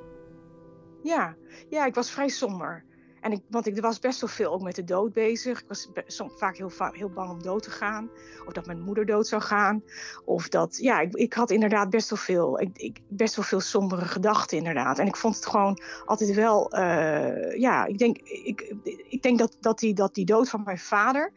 Ja, 1.02 1.36
ja 1.68 1.86
ik 1.86 1.94
was 1.94 2.10
vrij 2.10 2.28
somber. 2.28 2.84
En 3.24 3.32
ik, 3.32 3.42
want 3.50 3.66
ik 3.66 3.80
was 3.80 3.98
best 3.98 4.20
wel 4.20 4.30
veel 4.30 4.52
ook 4.52 4.62
met 4.62 4.74
de 4.74 4.84
dood 4.84 5.12
bezig. 5.12 5.60
Ik 5.60 5.68
was 5.68 5.88
soms 6.06 6.32
vaak 6.36 6.56
heel, 6.56 6.70
heel 6.92 7.10
bang 7.10 7.30
om 7.30 7.42
dood 7.42 7.62
te 7.62 7.70
gaan. 7.70 8.10
Of 8.46 8.52
dat 8.52 8.66
mijn 8.66 8.80
moeder 8.80 9.06
dood 9.06 9.26
zou 9.26 9.42
gaan. 9.42 9.82
Of 10.24 10.48
dat, 10.48 10.76
ja, 10.76 11.00
ik, 11.00 11.14
ik 11.14 11.32
had 11.32 11.50
inderdaad 11.50 11.90
best 11.90 12.10
wel 12.10 12.18
veel, 12.18 12.60
ik, 12.60 13.00
best 13.08 13.36
wel 13.36 13.44
veel 13.44 13.60
sombere 13.60 14.04
gedachten 14.04 14.58
inderdaad. 14.58 14.98
En 14.98 15.06
ik 15.06 15.16
vond 15.16 15.34
het 15.34 15.46
gewoon 15.46 15.80
altijd 16.04 16.34
wel, 16.34 16.78
uh, 16.78 17.58
ja, 17.58 17.84
ik 17.84 17.98
denk, 17.98 18.18
ik, 18.18 18.74
ik 19.08 19.22
denk 19.22 19.38
dat, 19.38 19.56
dat, 19.60 19.78
die, 19.78 19.94
dat 19.94 20.14
die 20.14 20.24
dood 20.24 20.48
van 20.48 20.62
mijn 20.64 20.78
vader 20.78 21.32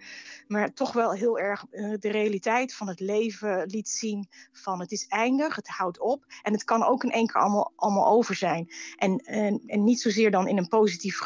maar 0.48 0.74
toch 0.74 0.94
wel 0.94 1.12
heel 1.12 1.40
erg 1.40 1.66
uh, 1.72 1.94
de 2.00 2.12
realiteit 2.12 2.74
van 2.74 2.88
het 2.88 3.00
leven 3.00 3.66
liet 3.66 3.90
zien 3.90 4.28
van 4.52 4.80
het 4.80 4.92
is 4.92 5.08
eindig, 5.08 5.56
het 5.56 5.68
houdt 5.68 6.00
op 6.00 6.26
en 6.42 6.54
het 6.54 6.64
kan 6.64 6.84
ook 6.84 7.04
in 7.04 7.12
één 7.12 7.28
keer 7.28 7.42
allemaal, 7.42 7.74
allemaal 7.76 8.08
over 8.08 8.36
zijn. 8.36 8.74
En, 8.96 9.18
en, 9.18 9.64
en 9.66 9.84
niet 9.84 10.02
zozeer 10.02 10.32
dan 10.32 10.48
in 10.48 10.58
een 10.58 10.68
positief, 10.68 11.20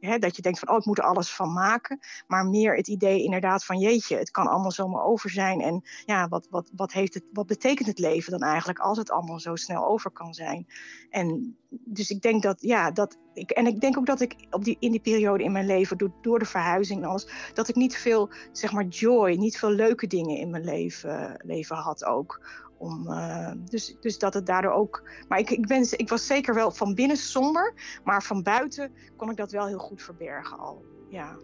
hè, 0.00 0.18
dat 0.18 0.36
je 0.36 0.42
denkt 0.42 0.58
van 0.58 0.68
oh 0.68 0.76
ik 0.76 0.84
moet 0.84 0.98
er 0.98 1.04
alles 1.04 1.34
van 1.34 1.52
maken, 1.52 1.98
maar 2.26 2.46
meer 2.46 2.76
het 2.76 2.88
idee 2.88 3.22
inderdaad 3.22 3.64
van 3.64 3.78
jeetje, 3.78 4.16
het 4.16 4.30
kan 4.30 4.46
allemaal 4.46 4.72
zomaar 4.72 5.04
over 5.04 5.30
zijn 5.30 5.60
en 5.60 5.82
ja, 6.04 6.28
wat, 6.28 6.46
wat, 6.50 6.70
wat, 6.76 6.92
heeft 6.92 7.14
het, 7.14 7.24
wat 7.32 7.46
betekent 7.46 7.88
het 7.88 7.98
leven 7.98 8.30
dan 8.30 8.42
eigenlijk 8.42 8.78
als 8.78 8.98
het 8.98 9.10
allemaal 9.10 9.40
zo 9.40 9.56
snel 9.56 9.86
over 9.86 10.10
kan 10.10 10.34
zijn? 10.34 10.66
En 11.10 11.56
dus 11.68 12.10
ik 12.10 12.22
denk 12.22 12.42
dat, 12.42 12.60
ja, 12.60 12.90
dat 12.90 13.18
ik, 13.34 13.50
en 13.50 13.66
ik 13.66 13.80
denk 13.80 13.98
ook 13.98 14.06
dat 14.06 14.20
ik 14.20 14.46
op 14.50 14.64
die, 14.64 14.76
in 14.78 14.90
die 14.90 15.00
periode 15.00 15.44
in 15.44 15.52
mijn 15.52 15.66
leven, 15.66 15.98
door, 15.98 16.12
door 16.20 16.38
de 16.38 16.44
verhuizing 16.44 17.02
en 17.02 17.08
alles, 17.08 17.28
dat 17.54 17.68
ik 17.68 17.74
niet 17.74 17.96
veel, 17.96 18.30
zeg 18.52 18.72
maar, 18.72 18.84
joy, 18.84 19.34
niet 19.34 19.58
veel 19.58 19.70
leuke 19.70 20.06
dingen 20.06 20.36
in 20.36 20.50
mijn 20.50 20.64
leven, 20.64 21.40
leven 21.44 21.76
had 21.76 22.04
ook. 22.04 22.40
Om, 22.76 23.06
uh, 23.08 23.50
dus, 23.70 23.96
dus 24.00 24.18
dat 24.18 24.34
het 24.34 24.46
daardoor 24.46 24.72
ook. 24.72 25.02
Maar 25.28 25.38
ik, 25.38 25.50
ik, 25.50 25.66
ben, 25.66 25.86
ik 25.90 26.08
was 26.08 26.26
zeker 26.26 26.54
wel 26.54 26.70
van 26.70 26.94
binnen 26.94 27.16
somber, 27.16 27.74
maar 28.04 28.22
van 28.22 28.42
buiten 28.42 28.92
kon 29.16 29.30
ik 29.30 29.36
dat 29.36 29.52
wel 29.52 29.66
heel 29.66 29.78
goed 29.78 30.02
verbergen 30.02 30.58
al. 30.58 30.84
Ja. 31.08 31.36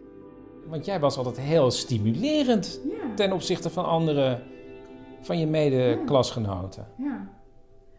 Want 0.65 0.85
jij 0.85 0.99
was 0.99 1.17
altijd 1.17 1.39
heel 1.39 1.71
stimulerend 1.71 2.81
ja. 2.83 3.15
ten 3.15 3.31
opzichte 3.31 3.69
van 3.69 3.85
andere, 3.85 4.43
van 5.21 5.39
je 5.39 5.47
mede-klasgenoten. 5.47 6.87
Ja. 6.97 7.29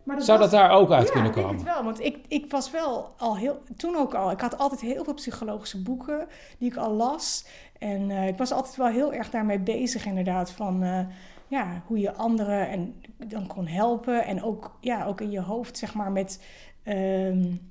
Maar 0.02 0.16
dat 0.16 0.24
Zou 0.24 0.38
dat 0.38 0.50
daar 0.50 0.70
ook 0.70 0.90
uit 0.90 1.10
kunnen 1.10 1.32
komen? 1.32 1.48
Ja, 1.48 1.50
ik 1.50 1.56
denk 1.56 1.68
het 1.68 1.76
wel. 1.76 1.84
Want 1.84 2.00
ik, 2.00 2.24
ik 2.28 2.50
was 2.50 2.70
wel 2.70 3.14
al 3.16 3.36
heel... 3.36 3.62
Toen 3.76 3.96
ook 3.96 4.14
al. 4.14 4.30
Ik 4.30 4.40
had 4.40 4.58
altijd 4.58 4.80
heel 4.80 5.04
veel 5.04 5.14
psychologische 5.14 5.82
boeken 5.82 6.28
die 6.58 6.70
ik 6.70 6.76
al 6.76 6.92
las. 6.92 7.46
En 7.78 8.10
uh, 8.10 8.26
ik 8.26 8.38
was 8.38 8.52
altijd 8.52 8.76
wel 8.76 8.86
heel 8.86 9.12
erg 9.12 9.30
daarmee 9.30 9.58
bezig 9.58 10.06
inderdaad. 10.06 10.50
Van 10.50 10.84
uh, 10.84 10.98
ja, 11.52 11.82
hoe 11.86 11.98
je 11.98 12.14
anderen 12.14 12.68
en 12.68 13.02
dan 13.16 13.46
kon 13.46 13.66
helpen. 13.66 14.24
En 14.24 14.42
ook, 14.42 14.76
ja, 14.80 15.04
ook 15.04 15.20
in 15.20 15.30
je 15.30 15.40
hoofd 15.40 15.78
zeg 15.78 15.94
maar 15.94 16.12
met... 16.12 16.44
Um, 16.84 17.70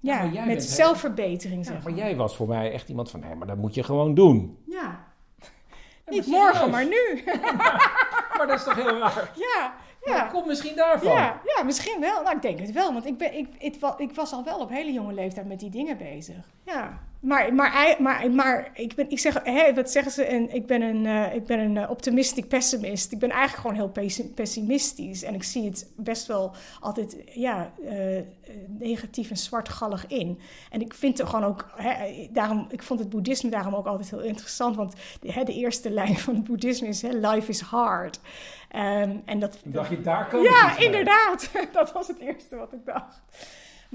ja, 0.00 0.22
ja 0.22 0.44
met 0.44 0.64
zelfverbetering, 0.64 1.64
zeg 1.64 1.74
maar. 1.74 1.82
Maar 1.82 1.92
jij 1.92 2.16
was 2.16 2.36
voor 2.36 2.48
mij 2.48 2.72
echt 2.72 2.88
iemand 2.88 3.10
van... 3.10 3.20
nee, 3.20 3.34
maar 3.34 3.46
dat 3.46 3.56
moet 3.56 3.74
je 3.74 3.82
gewoon 3.82 4.14
doen. 4.14 4.58
Ja. 4.66 5.04
Niet 6.06 6.26
morgen, 6.26 6.70
maar 6.70 6.84
nu. 6.84 7.22
maar 8.36 8.46
dat 8.46 8.58
is 8.58 8.64
toch 8.64 8.74
heel 8.74 8.98
raar? 8.98 9.30
Ja, 9.34 9.74
ja. 10.04 10.22
Dat 10.22 10.32
komt 10.32 10.46
misschien 10.46 10.76
daarvan. 10.76 11.12
Ja, 11.12 11.40
ja, 11.56 11.62
misschien 11.62 12.00
wel. 12.00 12.22
Nou, 12.22 12.36
ik 12.36 12.42
denk 12.42 12.58
het 12.58 12.72
wel. 12.72 12.92
Want 12.92 13.06
ik, 13.06 13.18
ben, 13.18 13.34
ik, 13.34 13.48
ik, 13.58 13.76
ik 13.96 14.14
was 14.14 14.32
al 14.32 14.44
wel 14.44 14.58
op 14.58 14.70
hele 14.70 14.92
jonge 14.92 15.12
leeftijd 15.12 15.46
met 15.46 15.60
die 15.60 15.70
dingen 15.70 15.98
bezig. 15.98 16.50
Ja. 16.64 17.00
Maar, 17.26 17.54
maar, 17.54 17.96
maar, 17.98 18.30
maar 18.30 18.70
ik, 18.74 18.94
ben, 18.94 19.10
ik 19.10 19.18
zeg, 19.18 19.44
hé, 19.44 19.74
wat 19.74 19.90
zeggen 19.90 20.12
ze? 20.12 20.24
En 20.24 20.54
ik 20.54 20.66
ben 20.66 20.82
een, 20.82 21.04
uh, 21.04 21.34
ik 21.34 21.46
ben 21.46 21.58
een 21.58 21.76
uh, 21.76 21.90
optimistic 21.90 22.48
pessimist. 22.48 23.12
Ik 23.12 23.18
ben 23.18 23.30
eigenlijk 23.30 23.60
gewoon 23.60 23.76
heel 23.76 24.14
pessimistisch. 24.34 25.22
En 25.22 25.34
ik 25.34 25.42
zie 25.42 25.64
het 25.64 25.90
best 25.96 26.26
wel 26.26 26.54
altijd 26.80 27.16
ja, 27.32 27.72
uh, 27.84 28.20
negatief 28.66 29.30
en 29.30 29.36
zwartgallig 29.36 30.06
in. 30.06 30.40
En 30.70 30.80
ik 30.80 30.94
vind 30.94 31.18
het 31.18 31.28
gewoon 31.28 31.44
ook, 31.44 31.66
hè, 31.76 32.28
daarom, 32.32 32.66
ik 32.70 32.82
vond 32.82 33.00
het 33.00 33.08
boeddhisme 33.08 33.50
daarom 33.50 33.74
ook 33.74 33.86
altijd 33.86 34.10
heel 34.10 34.20
interessant. 34.20 34.76
Want 34.76 34.94
de, 35.20 35.32
hè, 35.32 35.44
de 35.44 35.54
eerste 35.54 35.90
lijn 35.90 36.18
van 36.18 36.34
het 36.34 36.44
boeddhisme 36.44 36.88
is: 36.88 37.02
hè, 37.02 37.08
life 37.08 37.50
is 37.50 37.60
hard. 37.60 38.20
Um, 38.76 39.22
en 39.24 39.38
dat, 39.38 39.58
dacht 39.64 39.90
je, 39.90 40.00
daar 40.00 40.28
kan 40.28 40.42
Ja, 40.42 40.78
inderdaad. 40.78 41.50
dat 41.72 41.92
was 41.92 42.08
het 42.08 42.18
eerste 42.18 42.56
wat 42.56 42.72
ik 42.72 42.84
dacht. 42.84 43.22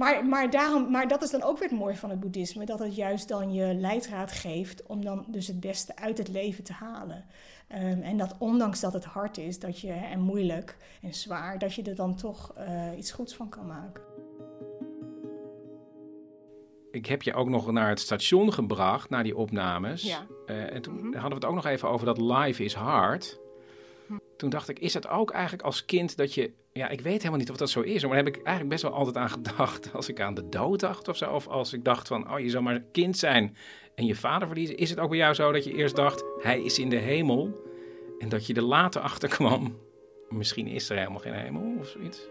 Maar, 0.01 0.25
maar, 0.25 0.49
daarom, 0.49 0.91
maar 0.91 1.07
dat 1.07 1.21
is 1.21 1.31
dan 1.31 1.43
ook 1.43 1.59
weer 1.59 1.69
het 1.69 1.79
mooie 1.79 1.95
van 1.95 2.09
het 2.09 2.19
boeddhisme. 2.19 2.65
Dat 2.65 2.79
het 2.79 2.95
juist 2.95 3.27
dan 3.27 3.53
je 3.53 3.73
leidraad 3.73 4.31
geeft 4.31 4.83
om 4.85 5.03
dan 5.03 5.25
dus 5.27 5.47
het 5.47 5.59
beste 5.59 5.95
uit 5.95 6.17
het 6.17 6.27
leven 6.27 6.63
te 6.63 6.73
halen. 6.73 7.25
Um, 7.69 8.01
en 8.01 8.17
dat 8.17 8.35
ondanks 8.39 8.79
dat 8.79 8.93
het 8.93 9.05
hard 9.05 9.37
is 9.37 9.59
dat 9.59 9.79
je, 9.79 9.91
en 9.91 10.19
moeilijk 10.19 10.77
en 11.01 11.13
zwaar, 11.13 11.59
dat 11.59 11.73
je 11.73 11.83
er 11.83 11.95
dan 11.95 12.15
toch 12.15 12.53
uh, 12.57 12.97
iets 12.97 13.11
goeds 13.11 13.35
van 13.35 13.49
kan 13.49 13.67
maken. 13.67 14.03
Ik 16.91 17.05
heb 17.05 17.21
je 17.21 17.33
ook 17.33 17.49
nog 17.49 17.71
naar 17.71 17.89
het 17.89 17.99
station 17.99 18.53
gebracht, 18.53 19.09
naar 19.09 19.23
die 19.23 19.37
opnames. 19.37 20.01
Ja. 20.01 20.25
Uh, 20.45 20.73
en 20.73 20.81
toen 20.81 20.93
mm 20.93 20.99
-hmm. 20.99 21.13
hadden 21.13 21.29
we 21.29 21.35
het 21.35 21.45
ook 21.45 21.63
nog 21.63 21.65
even 21.65 21.89
over 21.89 22.05
dat 22.05 22.17
life 22.17 22.63
is 22.63 22.73
hard 22.73 23.39
toen 24.41 24.49
dacht 24.49 24.69
ik, 24.69 24.79
is 24.79 24.93
het 24.93 25.07
ook 25.07 25.31
eigenlijk 25.31 25.63
als 25.63 25.85
kind 25.85 26.17
dat 26.17 26.33
je... 26.33 26.51
Ja, 26.73 26.89
ik 26.89 27.01
weet 27.01 27.17
helemaal 27.17 27.39
niet 27.39 27.49
of 27.49 27.57
dat 27.57 27.69
zo 27.69 27.81
is. 27.81 28.01
Maar 28.01 28.15
daar 28.15 28.25
heb 28.25 28.35
ik 28.35 28.35
eigenlijk 28.35 28.69
best 28.69 28.83
wel 28.83 28.93
altijd 28.93 29.17
aan 29.17 29.29
gedacht 29.29 29.93
als 29.93 30.09
ik 30.09 30.19
aan 30.21 30.33
de 30.33 30.49
dood 30.49 30.79
dacht 30.79 31.07
of 31.07 31.17
zo. 31.17 31.31
Of 31.31 31.47
als 31.47 31.73
ik 31.73 31.83
dacht 31.83 32.07
van, 32.07 32.31
oh, 32.31 32.39
je 32.39 32.49
zou 32.49 32.63
maar 32.63 32.83
kind 32.91 33.17
zijn 33.17 33.55
en 33.95 34.05
je 34.05 34.15
vader 34.15 34.47
verliezen. 34.47 34.77
Is 34.77 34.89
het 34.89 34.99
ook 34.99 35.09
bij 35.09 35.17
jou 35.17 35.33
zo 35.33 35.51
dat 35.51 35.63
je 35.63 35.73
eerst 35.73 35.95
dacht, 35.95 36.23
hij 36.41 36.61
is 36.61 36.79
in 36.79 36.89
de 36.89 36.95
hemel. 36.95 37.69
En 38.19 38.29
dat 38.29 38.47
je 38.47 38.53
er 38.53 38.61
later 38.61 39.01
achter 39.01 39.29
kwam, 39.29 39.77
misschien 40.29 40.67
is 40.67 40.89
er 40.89 40.97
helemaal 40.97 41.19
geen 41.19 41.33
hemel 41.33 41.75
of 41.79 41.87
zoiets. 41.87 42.27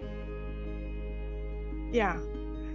Ja, 1.90 2.20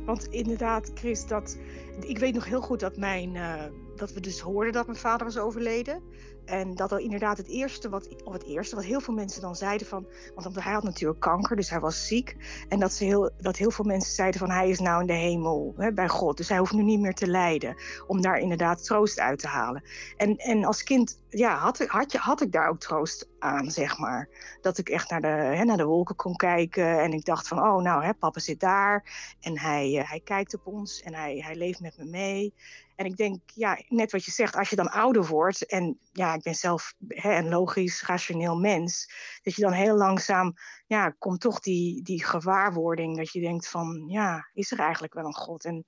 want 0.06 0.28
inderdaad, 0.28 0.92
Chris, 0.94 1.28
dat, 1.28 1.60
ik 2.00 2.18
weet 2.18 2.34
nog 2.34 2.46
heel 2.46 2.62
goed 2.62 2.80
dat, 2.80 2.98
mijn, 2.98 3.36
uh, 3.36 3.64
dat 3.98 4.14
we 4.14 4.20
dus 4.20 4.40
hoorden 4.40 4.74
dat 4.74 4.86
mijn 4.86 4.98
vader 4.98 5.26
was 5.26 5.38
overleden. 5.38 6.04
En 6.46 6.76
dat 6.76 6.92
al 6.92 6.98
inderdaad 6.98 7.38
het 7.38 7.48
eerste 7.48 7.90
wat, 7.90 8.24
of 8.24 8.34
het 8.34 8.44
eerste 8.44 8.76
wat 8.76 8.86
heel 8.86 9.00
veel 9.00 9.14
mensen 9.14 9.42
dan 9.42 9.56
zeiden 9.56 9.88
van, 9.88 10.08
want 10.36 10.64
hij 10.64 10.74
had 10.74 10.84
natuurlijk 10.84 11.20
kanker, 11.20 11.56
dus 11.56 11.70
hij 11.70 11.80
was 11.80 12.08
ziek. 12.08 12.36
En 12.70 12.80
dat, 12.80 12.94
ze 12.94 13.04
heel, 13.04 13.32
dat 13.38 13.58
heel 13.58 13.72
veel 13.72 13.86
mensen 13.86 14.14
zeiden 14.14 14.40
van 14.40 14.50
hij 14.50 14.70
is 14.70 14.80
nou 14.80 15.02
in 15.02 15.08
de 15.08 15.14
hemel 15.14 15.74
hè, 15.78 15.94
bij 15.94 16.08
God, 16.08 16.38
dus 16.38 16.50
hij 16.50 16.58
hoeft 16.58 16.74
nu 16.74 16.84
niet 16.84 17.00
meer 17.00 17.14
te 17.14 17.28
lijden. 17.28 17.76
Om 18.08 18.22
daar 18.22 18.40
inderdaad 18.40 18.84
troost 18.84 19.20
uit 19.20 19.40
te 19.40 19.48
halen. 19.48 19.84
En, 20.18 20.38
en 20.38 20.66
als 20.66 20.84
kind 20.84 21.20
ja, 21.30 21.58
had, 21.58 21.86
had, 21.88 22.12
je, 22.12 22.18
had 22.18 22.42
ik 22.42 22.52
daar 22.52 22.70
ook 22.70 22.80
troost 22.80 23.30
aan, 23.40 23.72
zeg 23.72 23.98
maar. 23.98 24.30
Dat 24.62 24.78
ik 24.78 24.90
echt 24.90 25.10
naar 25.10 25.22
de, 25.22 25.28
hè, 25.28 25.64
naar 25.64 25.78
de 25.78 25.86
wolken 25.86 26.16
kon 26.16 26.36
kijken 26.36 27.00
en 27.00 27.14
ik 27.14 27.26
dacht 27.26 27.48
van, 27.48 27.60
oh 27.60 27.82
nou, 27.82 28.04
hè, 28.04 28.14
papa 28.14 28.40
zit 28.40 28.60
daar 28.60 29.04
en 29.40 29.60
hij, 29.60 29.92
uh, 29.92 30.10
hij 30.10 30.20
kijkt 30.20 30.54
op 30.54 30.68
ons 30.68 31.02
en 31.02 31.14
hij, 31.14 31.38
hij 31.38 31.56
leeft 31.56 31.80
met 31.80 31.98
me 31.98 32.06
mee. 32.06 32.54
En 32.96 33.06
ik 33.06 33.16
denk, 33.16 33.42
ja, 33.54 33.82
net 33.88 34.12
wat 34.12 34.26
je 34.26 34.32
zegt, 34.32 34.56
als 34.56 34.70
je 34.70 34.76
dan 34.76 34.90
ouder 34.90 35.26
wordt, 35.26 35.66
en 35.66 36.00
ja, 36.12 36.34
ik 36.34 36.42
ben 36.42 36.56
zelf 36.56 36.94
hè, 37.08 37.38
een 37.38 37.50
logisch, 37.50 38.04
rationeel 38.04 38.56
mens, 38.56 39.12
dat 39.44 39.56
je 39.56 39.62
dan 39.62 39.72
heel 39.72 39.96
langzaam, 39.96 40.54
ja, 40.88 41.10
komt 41.10 41.42
toch 41.42 41.60
die, 41.60 42.02
die 42.04 42.26
gewaarwording 42.26 43.18
dat 43.18 43.32
je 43.32 43.40
denkt 43.40 43.68
van, 43.68 44.06
ja, 44.08 44.50
is 44.54 44.72
er 44.72 44.80
eigenlijk 44.80 45.14
wel 45.14 45.26
een 45.26 45.36
God? 45.36 45.66
En, 45.66 45.86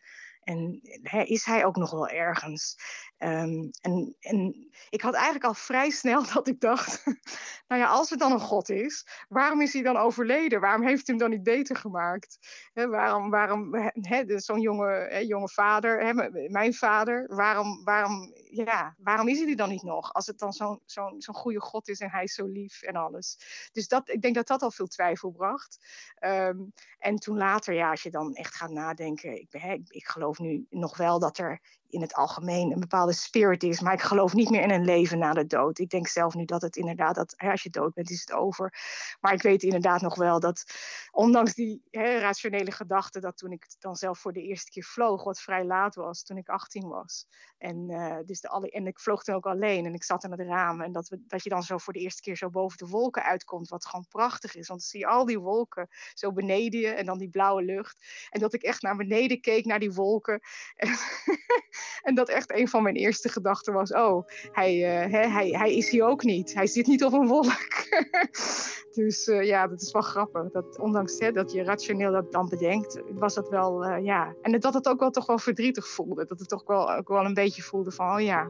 en 0.48 0.80
hè, 1.04 1.22
is 1.22 1.46
hij 1.46 1.66
ook 1.66 1.76
nog 1.76 1.92
wel 1.92 2.08
ergens? 2.08 2.78
Um, 3.18 3.70
en, 3.82 4.16
en 4.20 4.70
ik 4.90 5.02
had 5.02 5.14
eigenlijk 5.14 5.46
al 5.46 5.54
vrij 5.54 5.90
snel 5.90 6.26
dat 6.34 6.48
ik 6.48 6.60
dacht, 6.60 7.04
nou 7.68 7.82
ja, 7.82 7.88
als 7.88 8.12
er 8.12 8.18
dan 8.18 8.32
een 8.32 8.40
God 8.40 8.70
is, 8.70 9.08
waarom 9.30 9.62
is 9.62 9.74
hij 9.74 9.82
dan 9.82 9.98
overleden? 9.98 10.60
Waarom 10.60 10.84
heeft 10.84 11.08
hij 11.08 11.16
hem 11.16 11.18
dan 11.18 11.30
niet 11.30 11.44
beter 11.44 11.76
gemaakt? 11.76 12.38
He, 12.74 12.88
waarom, 12.88 13.30
waarom 13.30 13.92
zo'n 14.36 14.62
jonge, 14.62 15.08
he, 15.10 15.18
jonge 15.18 15.50
vader, 15.50 16.06
he, 16.06 16.14
mijn 16.50 16.74
vader, 16.74 17.36
waarom, 17.36 17.84
waarom 17.84 18.34
ja, 18.50 18.96
waarom 18.98 19.28
is 19.28 19.40
hij 19.40 19.56
dan 19.56 19.70
niet 19.70 19.84
nog? 19.84 20.14
Als 20.14 20.26
het 20.26 20.40
dan 20.40 20.54
zo'n 20.54 20.82
zo'n 20.86 21.22
zo'n 21.22 21.36
goede 21.36 21.62
God 21.62 21.88
is 21.88 22.00
en 22.00 22.10
hij 22.10 22.24
is 22.24 22.34
zo 22.34 22.46
lief 22.46 22.82
en 22.82 22.96
alles. 22.96 23.38
Dus 23.72 23.88
dat, 23.88 24.10
ik 24.10 24.22
denk 24.22 24.36
dat 24.36 24.48
dat 24.48 24.62
al 24.62 24.72
veel 24.72 24.88
twijfel 24.88 25.32
bracht. 25.32 25.78
Ehm, 26.16 26.60
en 27.00 27.16
toen 27.16 27.38
later, 27.38 27.74
ja, 27.74 27.90
als 27.90 28.04
je 28.04 28.12
dan 28.12 28.34
echt 28.34 28.56
gaat 28.56 28.72
nadenken, 28.72 29.40
ik, 29.40 29.50
ben, 29.50 29.84
ik 29.88 30.08
geloof 30.08 30.37
nu 30.40 30.66
nog 30.70 30.98
wel 30.98 31.20
dat 31.20 31.38
er 31.38 31.62
in 31.90 32.02
het 32.02 32.14
algemeen 32.14 32.72
een 32.72 32.80
bepaalde 32.80 33.14
spirit 33.14 33.64
is. 33.64 33.82
Maar 33.82 33.94
ik 33.94 34.02
geloof 34.02 34.34
niet 34.34 34.50
meer 34.50 34.62
in 34.62 34.72
een 34.72 34.86
leven 34.86 35.20
na 35.20 35.34
de 35.34 35.46
dood. 35.46 35.80
Ik 35.80 35.90
denk 35.90 36.08
zelf 36.08 36.34
nu 36.34 36.46
dat 36.46 36.62
het 36.62 36.76
inderdaad, 36.76 37.16
dat 37.16 37.34
als 37.38 37.64
je 37.64 37.70
dood 37.70 37.94
bent, 37.94 38.10
is 38.10 38.20
het 38.20 38.32
over. 38.32 38.74
Maar 39.20 39.34
ik 39.34 39.42
weet 39.42 39.64
inderdaad 39.64 40.02
nog 40.02 40.16
wel 40.16 40.40
dat, 40.40 40.64
ondanks 41.12 41.54
die 41.54 41.84
hè, 41.92 42.20
rationele 42.20 42.72
gedachte, 42.72 43.20
dat 43.20 43.38
toen 43.38 43.52
ik 43.52 43.66
dan 43.80 43.96
zelf 43.96 44.20
voor 44.20 44.34
de 44.34 44.42
eerste 44.42 44.72
keer 44.72 44.84
vloog, 44.84 45.24
wat 45.24 45.42
vrij 45.42 45.66
laat 45.66 45.96
was, 45.96 46.24
toen 46.24 46.38
ik 46.38 46.50
18 46.50 46.88
was. 46.88 47.28
En, 47.58 47.90
uh, 47.90 48.18
dus 48.26 48.42
de 48.42 48.50
alle, 48.50 48.72
en 48.72 48.88
ik 48.88 49.00
vloog 49.00 49.24
toen 49.24 49.36
ook 49.36 49.46
alleen 49.46 49.86
en 49.86 49.94
ik 49.94 50.04
zat 50.04 50.24
in 50.24 50.32
het 50.32 50.40
raam. 50.40 50.82
En 50.82 50.92
dat, 50.92 51.10
we, 51.10 51.24
dat 51.28 51.44
je 51.44 51.50
dan 51.50 51.64
zo 51.64 51.78
voor 51.78 51.94
de 51.94 52.00
eerste 52.00 52.22
keer 52.22 52.38
zo 52.38 52.50
boven 52.50 52.78
de 52.78 52.88
wolken 52.88 53.24
uitkomt, 53.24 53.70
wat 53.70 53.86
gewoon 53.86 54.08
prachtig 54.08 54.56
is. 54.56 54.68
Want 54.68 54.80
dan 54.80 54.90
zie 54.90 55.00
je 55.00 55.08
al 55.08 55.26
die 55.26 55.40
wolken 55.40 55.88
zo 56.14 56.32
beneden 56.32 56.80
je 56.80 56.88
en 56.88 57.06
dan 57.06 57.18
die 57.18 57.30
blauwe 57.30 57.64
lucht. 57.64 58.06
En 58.30 58.40
dat 58.40 58.54
ik 58.54 58.64
echt 58.64 58.82
naar 58.82 58.96
beneden 58.96 59.42
keek, 59.42 59.66
naar 59.66 59.80
die 59.80 59.94
wolken. 59.94 60.40
En, 60.76 60.88
en 62.02 62.16
dat 62.16 62.30
echt 62.30 62.54
een 62.54 62.68
van 62.68 62.84
mijn 62.84 62.96
eerste 62.96 63.30
gedachten 63.30 63.74
was: 63.74 63.94
oh, 63.94 64.28
hij, 64.52 65.06
uh, 65.06 65.12
hij, 65.34 65.50
hij 65.50 65.76
is 65.76 65.90
hier 65.90 66.06
ook 66.06 66.24
niet. 66.24 66.54
Hij 66.54 66.68
zit 66.68 66.88
niet 66.88 67.04
op 67.04 67.14
een 67.14 67.28
wolk. 67.28 67.88
dus 68.92 69.28
uh, 69.28 69.44
ja, 69.44 69.68
dat 69.68 69.82
is 69.82 69.92
wel 69.92 70.02
grappig. 70.02 70.52
Dat, 70.52 70.80
ondanks 70.80 71.18
dat 71.18 71.52
je 71.52 71.64
rationeel 71.64 72.12
dat 72.12 72.32
dan 72.32 72.50
bedenkt, 72.50 73.02
was 73.14 73.34
dat 73.34 73.50
wel, 73.50 73.86
uh, 73.86 74.06
ja. 74.06 74.36
En 74.42 74.60
dat 74.60 74.74
het 74.74 74.88
ook 74.88 75.00
wel 75.00 75.12
toch 75.12 75.26
wel 75.26 75.40
verdrietig 75.40 75.88
voelde. 75.88 76.26
Dat 76.26 76.40
het 76.40 76.50
toch 76.50 76.64
wel, 76.66 76.96
ook 76.96 77.08
wel 77.08 77.26
een 77.26 77.34
beetje 77.34 77.62
voelde 77.62 77.92
van: 77.92 78.14
oh 78.14 78.22
ja, 78.22 78.50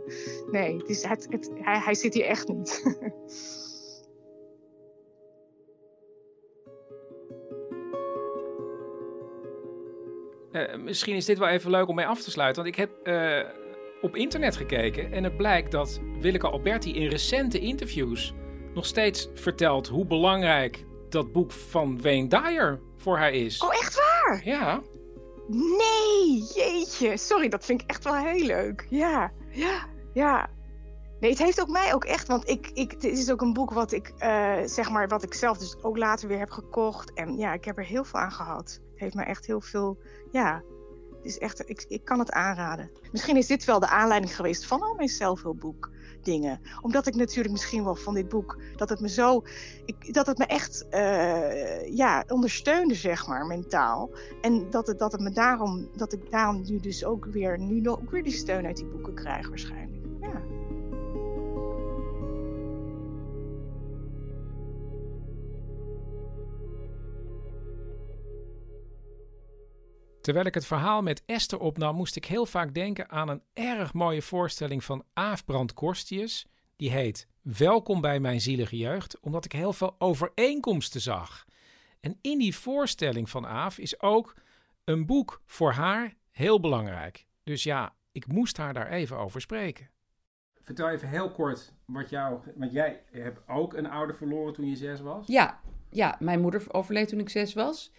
nee, 0.51 0.77
het 0.77 0.89
is, 0.89 1.03
het, 1.03 1.49
hij, 1.53 1.79
hij 1.79 1.95
zit 1.95 2.13
hier 2.13 2.25
echt 2.25 2.47
niet. 2.47 2.83
Uh, 10.57 10.83
misschien 10.83 11.15
is 11.15 11.25
dit 11.25 11.37
wel 11.37 11.47
even 11.47 11.71
leuk 11.71 11.87
om 11.87 11.95
mee 11.95 12.07
af 12.07 12.21
te 12.21 12.31
sluiten. 12.31 12.63
Want 12.63 12.75
ik 12.75 12.81
heb 12.81 13.07
uh, 13.07 13.49
op 14.01 14.15
internet 14.15 14.55
gekeken 14.55 15.11
en 15.11 15.23
het 15.23 15.37
blijkt 15.37 15.71
dat 15.71 15.99
Willeke 16.19 16.49
Alberti 16.49 16.95
in 16.95 17.07
recente 17.07 17.59
interviews 17.59 18.33
nog 18.73 18.85
steeds 18.85 19.29
vertelt 19.33 19.87
hoe 19.87 20.05
belangrijk 20.05 20.85
dat 21.09 21.31
boek 21.31 21.51
van 21.51 22.01
Wayne 22.01 22.27
Dyer 22.27 22.79
voor 22.97 23.17
haar 23.17 23.33
is. 23.33 23.63
Oh, 23.63 23.73
echt 23.73 23.95
waar? 23.95 24.41
Ja. 24.43 24.81
Nee, 25.47 26.43
jeetje. 26.55 27.17
Sorry, 27.17 27.49
dat 27.49 27.65
vind 27.65 27.81
ik 27.81 27.89
echt 27.89 28.03
wel 28.03 28.15
heel 28.15 28.45
leuk. 28.45 28.87
Ja, 28.89 29.31
ja, 29.51 29.85
ja. 30.13 30.49
Nee, 31.19 31.29
het 31.29 31.39
heeft 31.39 31.61
ook 31.61 31.67
mij 31.67 31.93
ook 31.93 32.05
echt, 32.05 32.27
want 32.27 32.49
ik, 32.49 32.69
ik, 32.73 32.91
het 32.91 33.03
is 33.03 33.31
ook 33.31 33.41
een 33.41 33.53
boek 33.53 33.71
wat 33.71 33.91
ik, 33.91 34.13
uh, 34.19 34.55
zeg 34.65 34.89
maar, 34.89 35.07
wat 35.07 35.23
ik 35.23 35.33
zelf 35.33 35.57
dus 35.57 35.75
ook 35.81 35.97
later 35.97 36.27
weer 36.27 36.39
heb 36.39 36.49
gekocht. 36.49 37.13
En 37.13 37.37
ja, 37.37 37.53
ik 37.53 37.65
heb 37.65 37.77
er 37.77 37.85
heel 37.85 38.03
veel 38.03 38.19
aan 38.19 38.31
gehad. 38.31 38.79
Heeft 38.97 39.15
me 39.15 39.23
echt 39.23 39.45
heel 39.45 39.61
veel, 39.61 39.97
ja, 40.31 40.63
het 41.17 41.25
is 41.25 41.37
echt, 41.37 41.69
ik, 41.69 41.85
ik 41.87 42.05
kan 42.05 42.19
het 42.19 42.31
aanraden. 42.31 42.91
Misschien 43.11 43.37
is 43.37 43.47
dit 43.47 43.65
wel 43.65 43.79
de 43.79 43.87
aanleiding 43.87 44.35
geweest 44.35 44.65
van 44.65 44.81
al 44.81 44.95
mijn 44.95 45.09
zelfhulpboek 45.09 45.89
dingen. 46.21 46.59
Omdat 46.81 47.07
ik 47.07 47.15
natuurlijk 47.15 47.51
misschien 47.51 47.83
wel 47.83 47.95
van 47.95 48.13
dit 48.13 48.29
boek, 48.29 48.61
dat 48.75 48.89
het 48.89 48.99
me 48.99 49.09
zo, 49.09 49.43
ik, 49.85 50.13
dat 50.13 50.27
het 50.27 50.37
me 50.37 50.45
echt, 50.45 50.85
uh, 50.91 51.95
ja, 51.95 52.23
ondersteunde, 52.27 52.95
zeg 52.95 53.27
maar, 53.27 53.45
mentaal. 53.45 54.09
En 54.41 54.69
dat 54.69 54.87
het, 54.87 54.99
dat 54.99 55.11
het 55.11 55.21
me 55.21 55.31
daarom, 55.31 55.89
dat 55.95 56.13
ik 56.13 56.31
daarom 56.31 56.61
nu 56.65 56.79
dus 56.79 57.05
ook 57.05 57.25
weer, 57.25 57.59
nu 57.59 57.89
ook 57.89 58.11
weer 58.11 58.23
die 58.23 58.33
steun 58.33 58.65
uit 58.65 58.75
die 58.75 58.85
boeken 58.85 59.13
krijg 59.13 59.49
waarschijnlijk. 59.49 59.96
Terwijl 70.27 70.47
ik 70.47 70.53
het 70.53 70.65
verhaal 70.65 71.01
met 71.01 71.23
Esther 71.25 71.59
opnam, 71.59 71.95
moest 71.95 72.15
ik 72.15 72.25
heel 72.25 72.45
vaak 72.45 72.73
denken 72.73 73.09
aan 73.09 73.29
een 73.29 73.41
erg 73.53 73.93
mooie 73.93 74.21
voorstelling 74.21 74.83
van 74.83 75.03
Aaf 75.13 75.45
Brand 75.45 75.73
Korstius. 75.73 76.47
Die 76.75 76.91
heet 76.91 77.27
Welkom 77.41 78.01
bij 78.01 78.19
mijn 78.19 78.41
zielige 78.41 78.77
jeugd, 78.77 79.19
omdat 79.19 79.45
ik 79.45 79.51
heel 79.51 79.73
veel 79.73 79.95
overeenkomsten 79.97 81.01
zag. 81.01 81.45
En 81.99 82.17
in 82.21 82.37
die 82.37 82.55
voorstelling 82.55 83.29
van 83.29 83.47
Aaf 83.47 83.77
is 83.77 84.01
ook 84.01 84.35
een 84.83 85.05
boek 85.05 85.41
voor 85.45 85.71
haar 85.71 86.15
heel 86.31 86.59
belangrijk. 86.59 87.25
Dus 87.43 87.63
ja, 87.63 87.95
ik 88.11 88.27
moest 88.27 88.57
haar 88.57 88.73
daar 88.73 88.87
even 88.87 89.17
over 89.17 89.41
spreken. 89.41 89.89
Vertel 90.59 90.89
even 90.89 91.09
heel 91.09 91.31
kort 91.31 91.73
wat 91.85 92.09
jou. 92.09 92.39
Want 92.55 92.71
jij 92.71 93.03
hebt 93.11 93.47
ook 93.47 93.73
een 93.73 93.89
ouder 93.89 94.15
verloren 94.15 94.53
toen 94.53 94.69
je 94.69 94.75
zes 94.75 94.99
was? 94.99 95.27
Ja, 95.27 95.59
ja 95.89 96.15
mijn 96.19 96.41
moeder 96.41 96.73
overleed 96.73 97.07
toen 97.07 97.19
ik 97.19 97.29
zes 97.29 97.53
was. 97.53 97.91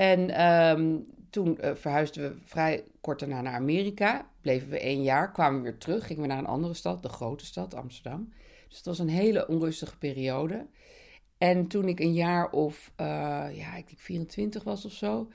En 0.00 0.46
um, 0.50 1.06
toen 1.30 1.58
uh, 1.60 1.74
verhuisden 1.74 2.22
we 2.22 2.38
vrij 2.44 2.84
kort 3.00 3.18
daarna 3.18 3.40
naar 3.40 3.54
Amerika. 3.54 4.30
Bleven 4.40 4.68
we 4.68 4.78
één 4.80 5.02
jaar, 5.02 5.32
kwamen 5.32 5.62
we 5.62 5.70
weer 5.70 5.78
terug, 5.78 6.06
gingen 6.06 6.22
we 6.22 6.28
naar 6.28 6.38
een 6.38 6.46
andere 6.46 6.74
stad, 6.74 7.02
de 7.02 7.08
grote 7.08 7.44
stad, 7.44 7.74
Amsterdam. 7.74 8.32
Dus 8.68 8.76
het 8.76 8.86
was 8.86 8.98
een 8.98 9.08
hele 9.08 9.48
onrustige 9.48 9.98
periode. 9.98 10.66
En 11.38 11.66
toen 11.66 11.88
ik 11.88 12.00
een 12.00 12.12
jaar 12.12 12.50
of, 12.50 12.92
uh, 13.00 13.06
ja, 13.52 13.76
ik 13.76 13.86
denk 13.86 13.98
24 13.98 14.64
was 14.64 14.84
of 14.84 14.92
zo, 14.92 15.28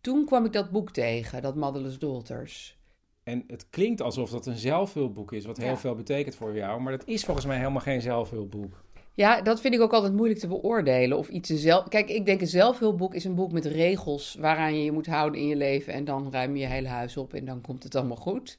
toen 0.00 0.24
kwam 0.24 0.44
ik 0.44 0.52
dat 0.52 0.70
boek 0.70 0.90
tegen, 0.90 1.42
dat 1.42 1.56
Motherless 1.56 1.98
Daughters. 1.98 2.78
En 3.22 3.44
het 3.46 3.70
klinkt 3.70 4.00
alsof 4.00 4.30
dat 4.30 4.46
een 4.46 4.56
zelfhulpboek 4.56 5.32
is, 5.32 5.44
wat 5.44 5.56
heel 5.56 5.66
Ja. 5.66 5.76
veel 5.76 5.94
betekent 5.94 6.34
voor 6.34 6.54
jou. 6.54 6.80
Maar 6.80 6.92
dat 6.92 7.06
is 7.06 7.24
volgens 7.24 7.46
mij 7.46 7.56
helemaal 7.58 7.80
geen 7.80 8.00
zelfhulpboek. 8.00 8.84
Ja, 9.18 9.40
dat 9.40 9.60
vind 9.60 9.74
ik 9.74 9.80
ook 9.80 9.92
altijd 9.92 10.12
moeilijk 10.12 10.40
te 10.40 10.46
beoordelen. 10.46 11.18
Of 11.18 11.28
iets 11.28 11.48
zelf... 11.48 11.88
Kijk, 11.88 12.08
ik 12.08 12.26
denk 12.26 12.40
een 12.40 12.46
zelfhulpboek 12.46 13.14
is 13.14 13.24
een 13.24 13.34
boek 13.34 13.52
met 13.52 13.64
regels 13.64 14.36
waaraan 14.40 14.74
je 14.74 14.84
je 14.84 14.92
moet 14.92 15.06
houden 15.06 15.40
in 15.40 15.46
je 15.46 15.56
leven. 15.56 15.92
En 15.92 16.04
dan 16.04 16.32
ruim 16.32 16.56
je 16.56 16.60
je 16.60 16.66
hele 16.66 16.88
huis 16.88 17.16
op 17.16 17.34
en 17.34 17.44
dan 17.44 17.60
komt 17.60 17.82
het 17.82 17.94
allemaal 17.94 18.16
goed. 18.16 18.58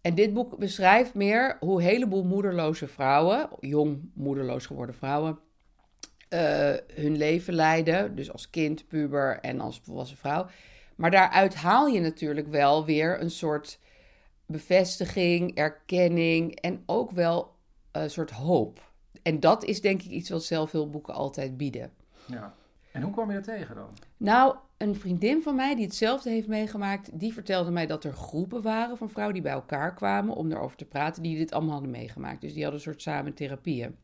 En 0.00 0.14
dit 0.14 0.32
boek 0.32 0.58
beschrijft 0.58 1.14
meer 1.14 1.56
hoe 1.60 1.78
een 1.80 1.86
heleboel 1.86 2.24
moederloze 2.24 2.88
vrouwen, 2.88 3.48
jong 3.60 4.10
moederloos 4.14 4.66
geworden 4.66 4.94
vrouwen, 4.94 5.38
eh, 6.28 6.74
hun 6.94 7.16
leven 7.16 7.54
leiden. 7.54 8.14
Dus 8.14 8.32
als 8.32 8.50
kind, 8.50 8.88
puber 8.88 9.38
en 9.40 9.60
als 9.60 9.80
volwassen 9.84 10.16
vrouw. 10.16 10.46
Maar 10.94 11.10
daaruit 11.10 11.54
haal 11.54 11.86
je 11.86 12.00
natuurlijk 12.00 12.48
wel 12.48 12.84
weer 12.84 13.20
een 13.20 13.30
soort 13.30 13.78
bevestiging, 14.46 15.54
erkenning 15.54 16.54
en 16.54 16.82
ook 16.86 17.10
wel 17.10 17.54
een 17.92 18.10
soort 18.10 18.30
hoop. 18.30 18.85
En 19.26 19.40
dat 19.40 19.64
is 19.64 19.80
denk 19.80 20.02
ik 20.02 20.10
iets 20.10 20.30
wat 20.30 20.44
zelfhulpboeken 20.44 21.14
altijd 21.14 21.56
bieden. 21.56 21.92
Ja. 22.26 22.54
En 22.92 23.02
hoe 23.02 23.12
kwam 23.12 23.28
je 23.28 23.34
dat 23.34 23.44
tegen 23.44 23.74
dan? 23.74 23.88
Nou, 24.16 24.56
een 24.76 24.94
vriendin 24.94 25.42
van 25.42 25.54
mij 25.54 25.74
die 25.74 25.84
hetzelfde 25.84 26.30
heeft 26.30 26.48
meegemaakt, 26.48 27.18
die 27.18 27.32
vertelde 27.32 27.70
mij 27.70 27.86
dat 27.86 28.04
er 28.04 28.12
groepen 28.12 28.62
waren 28.62 28.96
van 28.96 29.10
vrouwen 29.10 29.34
die 29.34 29.42
bij 29.42 29.52
elkaar 29.52 29.94
kwamen 29.94 30.34
om 30.34 30.52
erover 30.52 30.76
te 30.76 30.84
praten, 30.84 31.22
die 31.22 31.36
dit 31.36 31.52
allemaal 31.52 31.72
hadden 31.72 31.90
meegemaakt. 31.90 32.40
Dus 32.40 32.52
die 32.52 32.62
hadden 32.62 32.80
een 32.80 32.86
soort 32.86 33.02
samen 33.02 33.34
therapieën. 33.34 33.96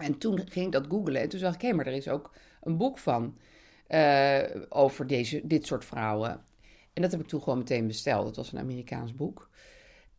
En 0.00 0.18
toen 0.18 0.38
ging 0.48 0.66
ik 0.66 0.72
dat 0.72 0.86
googlen 0.88 1.20
en 1.20 1.28
toen 1.28 1.40
zag 1.40 1.54
ik, 1.54 1.60
hé, 1.60 1.72
maar 1.72 1.86
er 1.86 1.92
is 1.92 2.08
ook 2.08 2.34
een 2.60 2.76
boek 2.76 2.98
van 2.98 3.38
eh, 3.86 4.42
over 4.68 5.06
deze, 5.06 5.40
dit 5.44 5.66
soort 5.66 5.84
vrouwen. 5.84 6.44
En 6.92 7.02
dat 7.02 7.10
heb 7.10 7.20
ik 7.20 7.26
toen 7.26 7.42
gewoon 7.42 7.58
meteen 7.58 7.86
besteld. 7.86 8.24
Dat 8.24 8.36
was 8.36 8.52
een 8.52 8.58
Amerikaans 8.58 9.14
boek. 9.14 9.50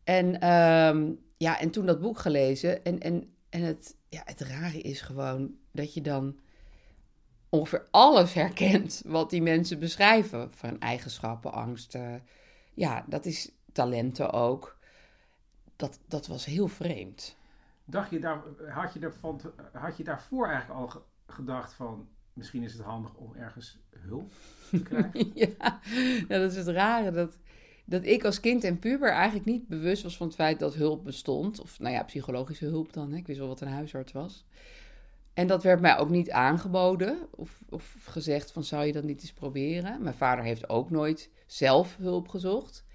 En 0.03 0.39
ehm, 0.39 1.11
ja, 1.37 1.59
en 1.59 1.71
toen 1.71 1.85
dat 1.85 2.01
boek 2.01 2.19
gelezen. 2.19 2.83
En, 2.83 2.99
en, 2.99 3.33
en 3.49 3.61
het, 3.61 3.99
ja, 4.11 4.21
het 4.25 4.41
rare 4.41 4.81
is 4.81 5.01
gewoon 5.01 5.55
dat 5.71 5.93
je 5.93 6.01
dan 6.01 6.39
ongeveer 7.49 7.87
alles 7.91 8.33
herkent 8.33 9.01
wat 9.05 9.29
die 9.29 9.41
mensen 9.41 9.79
beschrijven. 9.79 10.53
Van 10.53 10.79
eigenschappen, 10.79 11.51
angsten. 11.53 12.23
Ja, 12.73 13.05
dat 13.07 13.25
is 13.25 13.51
talenten 13.71 14.31
ook. 14.31 14.77
Dat, 15.75 15.99
dat 16.07 16.27
was 16.27 16.45
heel 16.45 16.67
vreemd. 16.67 17.37
Dacht 17.85 18.09
je 18.09 18.19
daar, 18.19 18.41
had, 18.69 18.93
je 18.93 18.99
daarvan, 18.99 19.41
had 19.73 19.97
je 19.97 20.03
daarvoor 20.03 20.47
eigenlijk 20.47 20.79
al 20.79 20.87
ge- 20.87 21.01
gedacht 21.25 21.73
van... 21.73 22.07
misschien 22.33 22.63
is 22.63 22.73
het 22.73 22.81
handig 22.81 23.13
om 23.13 23.35
ergens 23.35 23.79
hulp 23.89 24.31
te 24.69 24.81
krijgen? 24.89 25.31
ja, 25.33 25.79
ja, 26.27 26.37
dat 26.39 26.51
is 26.51 26.57
het 26.57 26.67
rare. 26.67 27.11
Dat, 27.11 27.37
dat 27.85 28.05
ik 28.05 28.25
als 28.25 28.39
kind 28.39 28.63
en 28.63 28.79
puber 28.79 29.11
eigenlijk 29.11 29.45
niet 29.45 29.67
bewust 29.67 30.03
was 30.03 30.17
van 30.17 30.27
het 30.27 30.35
feit 30.35 30.59
dat 30.59 30.73
hulp 30.73 31.03
bestond. 31.03 31.61
Of 31.61 31.79
nou 31.79 31.93
ja, 31.93 32.03
psychologische 32.03 32.65
hulp 32.65 32.93
dan. 32.93 33.11
Hè. 33.11 33.17
Ik 33.17 33.27
wist 33.27 33.39
wel 33.39 33.47
wat 33.47 33.61
een 33.61 33.67
huisarts 33.67 34.11
was. 34.11 34.45
En 35.33 35.47
dat 35.47 35.63
werd 35.63 35.81
mij 35.81 35.97
ook 35.97 36.09
niet 36.09 36.31
aangeboden 36.31 37.17
of, 37.35 37.59
of 37.69 37.95
gezegd 38.03 38.51
van 38.51 38.63
zou 38.63 38.85
je 38.85 38.91
dat 38.91 39.03
niet 39.03 39.21
eens 39.21 39.33
proberen. 39.33 40.01
Mijn 40.01 40.15
vader 40.15 40.43
heeft 40.43 40.69
ook 40.69 40.89
nooit 40.89 41.29
zelf 41.45 41.97
hulp 41.97 42.27
gezocht. 42.27 42.85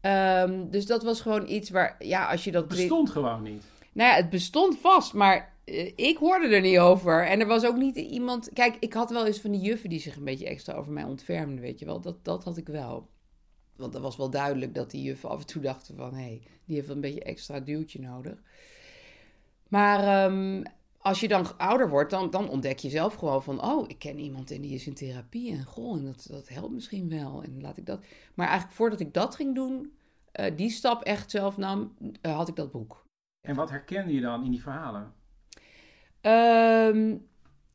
Ehm, 0.00 0.70
dus 0.70 0.86
dat 0.86 1.02
was 1.02 1.20
gewoon 1.20 1.48
iets 1.48 1.70
waar, 1.70 1.96
ja, 1.98 2.30
als 2.30 2.44
je 2.44 2.52
dat... 2.52 2.62
Het 2.62 2.78
bestond 2.78 3.10
gewoon 3.10 3.42
niet. 3.42 3.64
Nou 3.92 4.10
ja, 4.10 4.16
het 4.16 4.30
bestond 4.30 4.78
vast, 4.78 5.12
maar 5.12 5.56
eh, 5.64 5.92
ik 5.96 6.16
hoorde 6.16 6.48
er 6.48 6.60
niet 6.60 6.78
over. 6.78 7.26
En 7.26 7.40
er 7.40 7.46
was 7.46 7.64
ook 7.64 7.76
niet 7.76 7.96
iemand... 7.96 8.50
Kijk, 8.52 8.76
ik 8.80 8.92
had 8.92 9.10
wel 9.10 9.26
eens 9.26 9.40
van 9.40 9.50
die 9.50 9.60
juffen 9.60 9.88
die 9.88 10.00
zich 10.00 10.16
een 10.16 10.24
beetje 10.24 10.46
extra 10.46 10.74
over 10.74 10.92
mij 10.92 11.04
ontfermden, 11.04 11.60
weet 11.60 11.78
je 11.78 11.84
wel. 11.84 12.00
Dat, 12.00 12.24
dat 12.24 12.44
had 12.44 12.56
ik 12.56 12.68
wel. 12.68 13.08
Want 13.80 13.92
dat 13.92 14.02
was 14.02 14.16
wel 14.16 14.30
duidelijk 14.30 14.74
dat 14.74 14.90
die 14.90 15.02
juffen 15.02 15.28
af 15.28 15.40
en 15.40 15.46
toe 15.46 15.62
dachten 15.62 15.96
van... 15.96 16.14
hé, 16.14 16.20
hey, 16.20 16.42
die 16.64 16.76
heeft 16.76 16.88
een 16.88 17.00
beetje 17.00 17.22
extra 17.22 17.60
duwtje 17.60 18.00
nodig. 18.00 18.42
Maar 19.68 20.24
ehm, 20.24 20.62
als 20.98 21.20
je 21.20 21.28
dan 21.28 21.58
ouder 21.58 21.88
wordt, 21.88 22.10
dan, 22.10 22.30
dan 22.30 22.48
ontdek 22.48 22.78
je 22.78 22.88
zelf 22.88 23.14
gewoon 23.14 23.42
van... 23.42 23.64
oh, 23.64 23.84
ik 23.88 23.98
ken 23.98 24.18
iemand 24.18 24.50
en 24.50 24.60
die 24.60 24.74
is 24.74 24.86
in 24.86 24.94
therapie 24.94 25.52
en 25.52 25.64
goh, 25.64 25.96
en 25.96 26.04
dat, 26.04 26.26
dat 26.30 26.48
helpt 26.48 26.72
misschien 26.72 27.08
wel. 27.08 27.42
En 27.42 27.60
laat 27.60 27.76
ik 27.76 27.86
dat... 27.86 28.04
Maar 28.34 28.46
eigenlijk 28.46 28.76
voordat 28.76 29.00
ik 29.00 29.14
dat 29.14 29.34
ging 29.34 29.54
doen, 29.54 29.92
eh, 30.32 30.56
die 30.56 30.70
stap 30.70 31.02
echt 31.02 31.30
zelf 31.30 31.56
nam, 31.56 31.94
eh, 32.20 32.36
had 32.36 32.48
ik 32.48 32.56
dat 32.56 32.70
boek. 32.70 33.04
En 33.40 33.54
wat 33.54 33.70
herkende 33.70 34.14
je 34.14 34.20
dan 34.20 34.44
in 34.44 34.50
die 34.50 34.62
verhalen? 34.62 35.12
Ehm, 36.20 37.16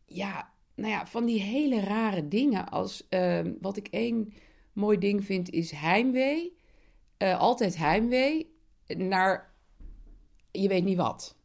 ja, 0.06 0.54
nou 0.76 0.92
ja, 0.92 1.08
van 1.08 1.26
die 1.26 1.42
hele 1.42 1.80
rare 1.80 2.28
dingen 2.28 2.70
als... 2.70 3.08
ehm, 3.10 3.54
wat 3.62 3.78
ik 3.78 3.88
één 3.88 4.34
mooi 4.76 4.98
ding 4.98 5.26
vind, 5.26 5.50
is 5.50 5.72
heimwee. 5.72 6.58
Eh, 7.18 7.40
altijd 7.40 7.78
heimwee 7.78 8.56
naar... 8.88 9.54
Je 10.52 10.68
weet 10.68 10.84
niet 10.84 10.98
wat. 10.98 11.38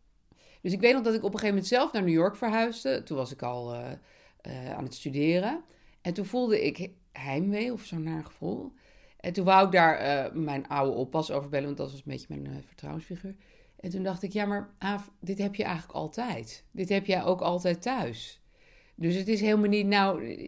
Dus 0.60 0.72
ik 0.72 0.80
weet 0.80 0.92
nog 0.92 1.02
dat 1.02 1.14
ik 1.14 1.24
op 1.24 1.32
een 1.32 1.38
gegeven 1.38 1.54
moment 1.54 1.66
zelf 1.66 1.92
naar 1.92 2.02
New 2.02 2.12
York 2.12 2.36
verhuisde. 2.36 3.02
Toen 3.02 3.16
was 3.16 3.32
ik 3.32 3.42
al 3.42 3.74
eh, 3.74 3.92
eh, 4.40 4.76
aan 4.76 4.84
het 4.84 4.94
studeren. 4.94 5.64
En 6.00 6.14
toen 6.14 6.24
voelde 6.24 6.64
ik 6.66 6.90
heimwee 7.12 7.72
of 7.72 7.84
zo'n 7.84 8.02
naar 8.02 8.24
gevoel. 8.24 8.72
En 9.20 9.32
toen 9.32 9.44
wou 9.44 9.66
ik 9.66 9.72
daar 9.72 10.30
mijn 10.36 10.68
oude 10.68 10.96
oppas 10.96 11.30
over 11.30 11.50
bellen, 11.50 11.66
want 11.66 11.76
dat 11.76 11.90
was 11.90 11.96
een 11.96 12.12
beetje 12.12 12.26
mijn 12.28 12.64
vertrouwensfiguur. 12.66 13.34
En 13.76 13.90
toen 13.90 14.02
dacht 14.02 14.22
ik, 14.22 14.32
ja, 14.32 14.46
maar 14.46 14.74
dit 15.20 15.38
heb 15.38 15.54
je 15.54 15.64
eigenlijk 15.64 15.94
altijd. 15.94 16.64
Dit 16.70 16.88
heb 16.88 17.06
jij 17.06 17.24
ook 17.24 17.40
altijd 17.40 17.82
thuis. 17.82 18.40
Dus 18.94 19.14
het 19.14 19.28
is 19.28 19.40
helemaal 19.40 19.68
niet, 19.68 19.86
nou, 19.86 20.38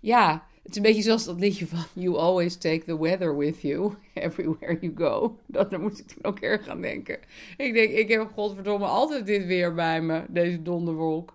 ja, 0.00 0.46
het 0.62 0.70
is 0.70 0.76
een 0.76 0.82
beetje 0.82 1.02
zoals 1.02 1.24
dat 1.24 1.40
liedje 1.40 1.66
van 1.66 1.84
You 1.92 2.16
always 2.16 2.56
take 2.56 2.84
the 2.84 3.00
weather 3.00 3.36
with 3.36 3.60
you, 3.60 3.94
everywhere 4.14 4.78
you 4.80 4.92
go. 4.96 5.38
Dat, 5.46 5.70
daar 5.70 5.80
moest 5.80 5.98
ik 5.98 6.06
toen 6.06 6.24
ook 6.24 6.38
erg 6.38 6.68
aan 6.68 6.80
denken. 6.80 7.18
Ik 7.56 7.72
denk, 7.72 7.90
ik 7.90 8.08
heb 8.08 8.30
godverdomme 8.32 8.86
altijd 8.86 9.26
dit 9.26 9.46
weer 9.46 9.74
bij 9.74 10.02
me, 10.02 10.24
deze 10.28 10.62
donderwolk. 10.62 11.34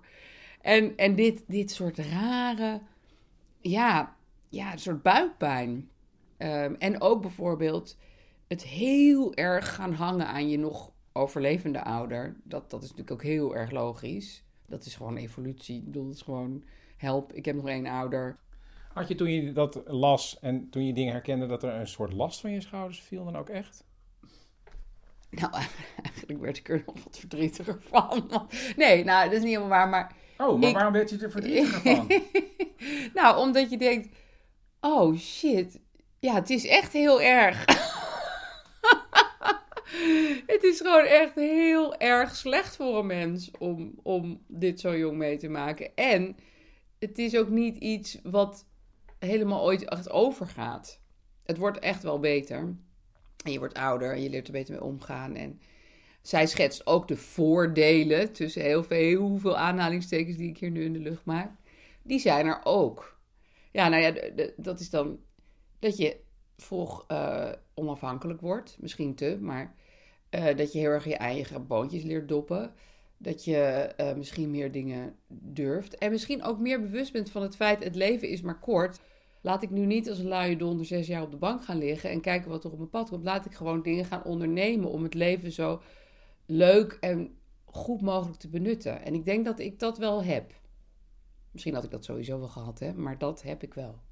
En, 0.61 0.97
en 0.97 1.15
dit, 1.15 1.43
dit 1.47 1.71
soort 1.71 1.97
rare, 1.97 2.81
ja, 3.61 4.15
ja, 4.49 4.71
een 4.71 4.79
soort 4.79 5.01
buikpijn. 5.01 5.89
Ehm, 6.37 6.73
en 6.79 7.01
ook 7.01 7.21
bijvoorbeeld 7.21 7.97
het 8.47 8.63
heel 8.63 9.33
erg 9.33 9.75
gaan 9.75 9.93
hangen 9.93 10.27
aan 10.27 10.49
je 10.49 10.57
nog 10.57 10.91
overlevende 11.13 11.83
ouder. 11.83 12.35
Dat, 12.43 12.69
dat 12.69 12.83
is 12.83 12.89
natuurlijk 12.89 13.11
ook 13.11 13.23
heel 13.23 13.55
erg 13.55 13.71
logisch. 13.71 14.43
Dat 14.65 14.85
is 14.85 14.95
gewoon 14.95 15.17
evolutie. 15.17 15.77
Ik 15.77 15.85
bedoel, 15.85 16.05
dat 16.05 16.15
is 16.15 16.21
gewoon 16.21 16.63
help. 16.97 17.33
Ik 17.33 17.45
heb 17.45 17.55
nog 17.55 17.67
één 17.67 17.85
ouder. 17.85 18.39
Had 18.95 19.07
je 19.07 19.15
toen 19.15 19.31
je 19.31 19.51
dat 19.51 19.81
las 19.85 20.39
en 20.39 20.69
toen 20.69 20.85
je 20.85 20.93
dingen 20.93 21.13
herkende 21.13 21.45
dat 21.45 21.63
er 21.63 21.73
een 21.73 21.87
soort 21.87 22.13
last 22.13 22.39
van 22.39 22.51
je 22.51 22.61
schouders 22.61 23.01
viel 23.01 23.25
dan 23.25 23.35
ook 23.35 23.49
echt? 23.49 23.83
Nou, 25.29 25.51
eigenlijk 26.11 26.39
werd 26.39 26.57
ik 26.57 26.69
er 26.69 26.83
nog 26.85 27.03
wat 27.03 27.17
verdrietiger 27.19 27.77
van. 27.81 28.29
Nee, 28.75 29.03
nou, 29.03 29.23
dat 29.23 29.33
is 29.33 29.39
niet 29.39 29.47
helemaal 29.47 29.69
waar, 29.69 29.89
maar... 29.89 30.15
Oh, 30.37 30.59
maar 30.59 30.69
Ik- 30.69 30.75
waarom 30.75 30.93
werd 30.93 31.09
je 31.09 31.17
er 31.17 31.31
verdrietiger 31.31 31.95
van? 31.95 32.21
nou, 33.21 33.37
omdat 33.37 33.69
je 33.69 33.77
denkt, 33.77 34.07
oh 34.79 35.17
shit, 35.17 35.79
ja, 36.19 36.33
het 36.33 36.49
is 36.49 36.67
echt 36.67 36.93
heel 36.93 37.21
erg. 37.21 37.65
het 40.53 40.63
is 40.63 40.77
gewoon 40.77 41.05
echt 41.05 41.35
heel 41.35 41.95
erg 41.95 42.35
slecht 42.35 42.75
voor 42.75 42.97
een 42.97 43.05
mens 43.05 43.51
om, 43.59 43.93
om 44.03 44.41
dit 44.47 44.79
zo 44.79 44.97
jong 44.97 45.17
mee 45.17 45.37
te 45.37 45.49
maken. 45.49 45.95
En 45.95 46.37
het 46.99 47.17
is 47.17 47.37
ook 47.37 47.49
niet 47.49 47.77
iets 47.77 48.19
wat 48.23 48.65
helemaal 49.19 49.63
ooit 49.63 49.89
echt 49.89 50.09
overgaat. 50.09 51.01
Het 51.43 51.57
wordt 51.57 51.79
echt 51.79 52.03
wel 52.03 52.19
beter. 52.19 52.75
En 53.43 53.51
je 53.51 53.59
wordt 53.59 53.73
ouder 53.73 54.11
en 54.13 54.21
je 54.21 54.29
leert 54.29 54.47
er 54.47 54.53
beter 54.53 54.73
mee 54.73 54.83
omgaan. 54.83 55.35
En 55.35 55.59
zij 56.21 56.47
schetst 56.47 56.87
ook 56.87 57.07
de 57.07 57.17
voordelen 57.17 58.33
tussen 58.33 58.61
heel 58.61 58.83
veel, 58.83 58.97
heel 58.97 59.37
veel 59.37 59.57
aanhalingstekens 59.57 60.37
die 60.37 60.49
ik 60.49 60.57
hier 60.57 60.71
nu 60.71 60.83
in 60.83 60.93
de 60.93 60.99
lucht 60.99 61.25
maak. 61.25 61.51
Die 62.01 62.19
zijn 62.19 62.45
er 62.45 62.61
ook. 62.63 63.19
Ja, 63.71 63.87
nou 63.87 64.01
ja, 64.01 64.31
dat 64.57 64.79
is 64.79 64.89
dan 64.89 65.19
dat 65.79 65.97
je 65.97 66.19
volg 66.57 67.05
eh, 67.07 67.51
onafhankelijk 67.73 68.41
wordt. 68.41 68.77
Misschien 68.79 69.15
te, 69.15 69.37
maar 69.41 69.75
eh, 70.29 70.57
dat 70.57 70.73
je 70.73 70.79
heel 70.79 70.89
erg 70.89 71.05
je 71.05 71.17
eigen 71.17 71.67
boontjes 71.67 72.03
leert 72.03 72.27
doppen. 72.27 72.73
Dat 73.17 73.45
je 73.45 73.57
eh, 73.97 74.15
misschien 74.15 74.51
meer 74.51 74.71
dingen 74.71 75.15
durft. 75.27 75.97
En 75.97 76.11
misschien 76.11 76.43
ook 76.43 76.59
meer 76.59 76.81
bewust 76.81 77.11
bent 77.13 77.31
van 77.31 77.41
het 77.41 77.55
feit: 77.55 77.83
het 77.83 77.95
leven 77.95 78.29
is 78.29 78.41
maar 78.41 78.59
kort. 78.59 78.99
Laat 79.41 79.63
ik 79.63 79.69
nu 79.69 79.85
niet 79.85 80.09
als 80.09 80.19
een 80.19 80.27
luie 80.27 80.57
donder 80.57 80.85
zes 80.85 81.07
jaar 81.07 81.21
op 81.21 81.31
de 81.31 81.37
bank 81.37 81.63
gaan 81.63 81.77
liggen 81.77 82.09
en 82.09 82.21
kijken 82.21 82.49
wat 82.49 82.63
er 82.63 82.71
op 82.71 82.77
mijn 82.77 82.89
pad 82.89 83.09
komt. 83.09 83.23
Laat 83.23 83.45
ik 83.45 83.53
gewoon 83.53 83.81
dingen 83.81 84.05
gaan 84.05 84.23
ondernemen 84.23 84.89
om 84.89 85.03
het 85.03 85.13
leven 85.13 85.51
zo 85.51 85.81
leuk 86.45 86.97
en 86.99 87.37
goed 87.65 88.01
mogelijk 88.01 88.39
te 88.39 88.49
benutten. 88.49 89.01
En 89.01 89.13
ik 89.13 89.25
denk 89.25 89.45
dat 89.45 89.59
ik 89.59 89.79
dat 89.79 89.97
wel 89.97 90.23
heb. 90.23 90.53
Misschien 91.51 91.73
had 91.73 91.83
ik 91.83 91.91
dat 91.91 92.05
sowieso 92.05 92.39
wel 92.39 92.47
gehad, 92.47 92.79
hè? 92.79 92.93
maar 92.93 93.17
dat 93.17 93.41
heb 93.41 93.63
ik 93.63 93.73
wel. 93.73 94.04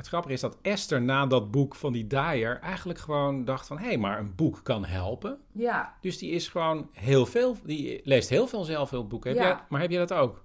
Het 0.00 0.08
grappige 0.08 0.34
is 0.34 0.40
dat 0.40 0.56
Esther 0.62 1.02
na 1.02 1.26
dat 1.26 1.50
boek 1.50 1.74
van 1.74 1.92
die 1.92 2.06
Dyer 2.06 2.58
eigenlijk 2.60 2.98
gewoon 2.98 3.44
dacht 3.44 3.66
van... 3.66 3.78
hé, 3.78 3.86
hey, 3.86 3.98
maar 3.98 4.18
een 4.18 4.34
boek 4.34 4.60
kan 4.62 4.84
helpen. 4.84 5.38
Ja, 5.52 5.96
Dus 6.00 6.18
die 6.18 6.30
is 6.30 6.48
gewoon 6.48 6.88
heel 6.92 7.26
veel... 7.26 7.56
die 7.64 8.00
leest 8.04 8.28
heel 8.28 8.46
veel 8.46 8.64
zelfhulpboeken. 8.64 9.30
Heb 9.30 9.38
Ja. 9.40 9.46
jij, 9.46 9.58
maar 9.68 9.80
heb 9.80 9.90
jij 9.90 9.98
dat 9.98 10.12
ook? 10.12 10.44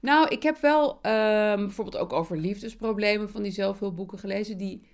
Nou, 0.00 0.28
ik 0.28 0.42
heb 0.42 0.58
wel 0.60 0.98
ehm, 1.02 1.56
bijvoorbeeld 1.56 1.96
ook 1.96 2.12
over 2.12 2.36
liefdesproblemen 2.36 3.30
van 3.30 3.42
die 3.42 3.52
zelfhulpboeken 3.52 4.18
gelezen. 4.18 4.58
Die 4.58 4.86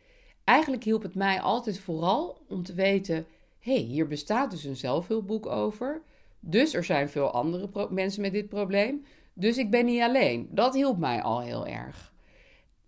eigenlijk 0.45 0.85
hielp 0.85 1.03
het 1.03 1.15
mij 1.15 1.41
altijd 1.41 1.81
vooral 1.81 2.45
om 2.49 2.63
te 2.63 2.75
weten: 2.75 3.27
hé, 3.59 3.73
hey, 3.75 3.83
hier 3.83 4.07
bestaat 4.07 4.51
dus 4.51 4.65
een 4.65 4.77
zelfhulpboek 4.77 5.47
over. 5.47 6.03
Dus 6.41 6.75
er 6.75 6.85
zijn 6.85 7.09
veel 7.09 7.31
andere 7.31 7.89
mensen 7.91 8.23
met 8.23 8.33
dit 8.33 8.49
probleem. 8.49 9.05
Dus 9.33 9.59
ik 9.59 9.71
ben 9.71 9.85
niet 9.85 10.03
alleen. 10.03 10.49
Dat 10.51 10.75
hielp 10.75 10.99
mij 10.99 11.23
al 11.23 11.41
heel 11.41 11.67
erg. 11.67 12.12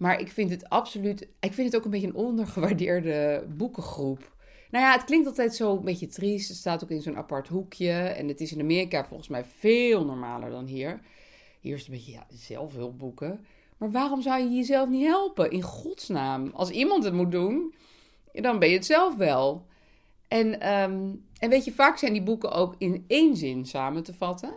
Maar 0.04 0.20
ik 0.20 0.28
vind 0.28 0.50
het 0.50 0.68
absoluut. 0.68 1.28
Ik 1.40 1.52
vind 1.52 1.66
het 1.66 1.76
ook 1.76 1.84
een 1.84 1.90
beetje 1.90 2.06
een 2.06 2.14
ondergewaardeerde 2.14 3.46
boekengroep. 3.56 4.32
Nou 4.70 4.84
ja, 4.84 4.92
het 4.92 5.04
klinkt 5.04 5.26
altijd 5.26 5.54
zo 5.54 5.76
een 5.76 5.84
beetje 5.84 6.06
triest. 6.06 6.48
Het 6.48 6.56
staat 6.56 6.84
ook 6.84 6.90
in 6.90 7.02
zo'n 7.02 7.16
apart 7.16 7.48
hoekje. 7.48 7.92
En 7.92 8.28
het 8.28 8.40
is 8.40 8.52
in 8.52 8.60
Amerika 8.60 9.04
volgens 9.04 9.28
mij 9.28 9.44
veel 9.44 10.04
normaler 10.04 10.50
dan 10.50 10.66
hier. 10.66 11.00
Hier 11.60 11.74
is 11.74 11.80
het 11.80 11.88
een 11.88 11.94
beetje, 11.94 12.22
zelfhulpboeken. 12.28 13.44
Maar 13.76 13.90
waarom 13.90 14.22
zou 14.22 14.42
je 14.42 14.50
jezelf 14.50 14.88
niet 14.88 15.06
helpen? 15.06 15.50
In 15.50 15.62
godsnaam. 15.62 16.50
Als 16.52 16.70
iemand 16.70 17.04
het 17.04 17.14
moet 17.14 17.30
doen, 17.30 17.74
dan 18.32 18.58
ben 18.58 18.68
je 18.68 18.74
het 18.74 18.86
zelf 18.86 19.16
wel. 19.16 19.66
En, 20.28 20.60
ehm, 20.60 21.12
en 21.38 21.50
weet 21.50 21.64
je, 21.64 21.72
vaak 21.72 21.98
zijn 21.98 22.12
die 22.12 22.22
boeken 22.22 22.52
ook 22.52 22.74
in 22.78 23.04
één 23.06 23.36
zin 23.36 23.66
samen 23.66 24.02
te 24.02 24.14
vatten. 24.14 24.54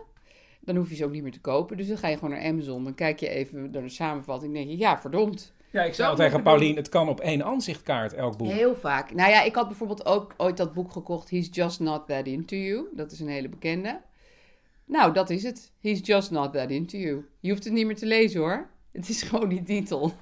Dan 0.68 0.76
hoef 0.76 0.88
je 0.88 0.94
ze 0.96 1.04
ook 1.04 1.10
niet 1.10 1.22
meer 1.22 1.32
te 1.32 1.40
kopen. 1.40 1.76
Dus 1.76 1.88
dan 1.88 1.98
ga 1.98 2.08
je 2.08 2.14
gewoon 2.14 2.30
naar 2.30 2.44
Amazon. 2.44 2.84
Dan 2.84 2.94
kijk 2.94 3.20
je 3.20 3.28
even 3.28 3.70
naar 3.70 3.82
de 3.82 3.88
samenvatting. 3.88 4.54
Dan 4.54 4.62
denk 4.62 4.74
je, 4.74 4.84
ja, 4.84 5.00
verdomd. 5.00 5.52
Ja, 5.70 5.82
ik 5.82 5.94
zei 5.94 6.08
al 6.08 6.16
Zo 6.16 6.22
tegen 6.22 6.42
Paulien, 6.42 6.76
het 6.76 6.88
kan 6.88 7.08
op 7.08 7.20
één 7.20 7.44
aanzichtkaart, 7.44 8.12
elk 8.12 8.36
boek. 8.36 8.48
Heel 8.48 8.74
vaak. 8.74 9.14
Nou 9.14 9.30
ja, 9.30 9.42
ik 9.42 9.54
had 9.54 9.68
bijvoorbeeld 9.68 10.06
ook 10.06 10.34
ooit 10.36 10.56
dat 10.56 10.72
boek 10.72 10.92
gekocht. 10.92 11.30
He's 11.30 11.48
Just 11.50 11.80
Not 11.80 12.06
That 12.06 12.26
Into 12.26 12.56
You. 12.56 12.86
Dat 12.92 13.12
is 13.12 13.20
een 13.20 13.28
hele 13.28 13.48
bekende. 13.48 14.00
Nou, 14.84 15.12
dat 15.12 15.30
is 15.30 15.42
het. 15.42 15.72
He's 15.80 16.00
Just 16.02 16.30
Not 16.30 16.52
That 16.52 16.70
Into 16.70 16.98
You. 16.98 17.26
Je 17.40 17.50
hoeft 17.50 17.64
het 17.64 17.72
niet 17.72 17.86
meer 17.86 17.96
te 17.96 18.06
lezen 18.06 18.40
hoor. 18.40 18.68
Het 18.92 19.08
is 19.08 19.22
gewoon 19.28 19.48
die 19.48 19.62
titel. 19.62 20.12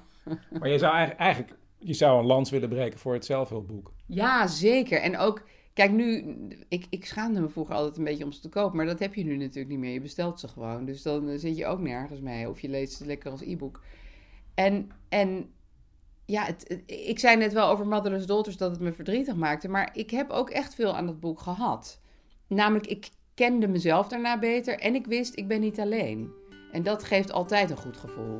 Maar 0.59 0.69
je 0.69 0.77
zou 0.77 0.93
eigenlijk, 0.93 1.19
eigenlijk 1.19 1.53
je 1.77 1.93
zou 1.93 2.19
een 2.19 2.25
lans 2.25 2.49
willen 2.49 2.69
breken 2.69 2.99
voor 2.99 3.13
het 3.13 3.25
zelfhulpboek. 3.25 3.93
Ja, 4.05 4.47
zeker. 4.47 5.01
En 5.01 5.17
ook, 5.17 5.43
kijk 5.77 5.91
nu, 5.91 6.37
ik, 6.67 6.85
ik 6.89 7.05
schaamde 7.05 7.41
me 7.41 7.49
vroeger 7.49 7.75
altijd 7.75 7.97
een 7.97 8.03
beetje 8.03 8.23
om 8.23 8.31
ze 8.31 8.41
te 8.41 8.49
kopen. 8.49 8.77
Maar 8.77 8.85
dat 8.85 8.99
heb 8.99 9.13
je 9.13 9.23
nu 9.23 9.37
natuurlijk 9.37 9.69
niet 9.69 9.79
meer. 9.79 9.93
Je 9.93 10.01
bestelt 10.01 10.39
ze 10.39 10.47
gewoon. 10.47 10.85
Dus 10.85 11.01
dan 11.01 11.29
eh, 11.29 11.39
zit 11.39 11.57
je 11.57 11.65
ook 11.65 11.79
nergens 11.79 12.19
mee. 12.19 12.49
Of 12.49 12.59
je 12.59 12.69
leest 12.69 12.93
ze 12.93 13.05
lekker 13.05 13.31
als 13.31 13.41
e-book. 13.41 13.81
En, 14.53 14.89
en 15.09 15.49
ja, 16.25 16.45
het, 16.45 16.81
ik 16.85 17.19
zei 17.19 17.37
net 17.37 17.53
wel 17.53 17.69
over 17.69 17.87
Motherless 17.87 18.25
Daughters 18.25 18.57
dat 18.57 18.71
het 18.71 18.79
me 18.79 18.93
verdrietig 18.93 19.35
maakte. 19.35 19.69
Maar 19.69 19.89
ik 19.93 20.09
heb 20.09 20.29
ook 20.29 20.49
echt 20.49 20.75
veel 20.75 20.95
aan 20.95 21.05
dat 21.05 21.19
boek 21.19 21.39
gehad. 21.39 22.01
Namelijk, 22.47 22.87
ik 22.87 23.09
kende 23.33 23.67
mezelf 23.67 24.07
daarna 24.07 24.39
beter. 24.39 24.79
En 24.79 24.95
ik 24.95 25.05
wist, 25.05 25.37
ik 25.37 25.47
ben 25.47 25.59
niet 25.59 25.79
alleen. 25.79 26.31
En 26.71 26.83
dat 26.83 27.03
geeft 27.03 27.31
altijd 27.31 27.69
een 27.69 27.77
goed 27.77 27.97
gevoel. 27.97 28.39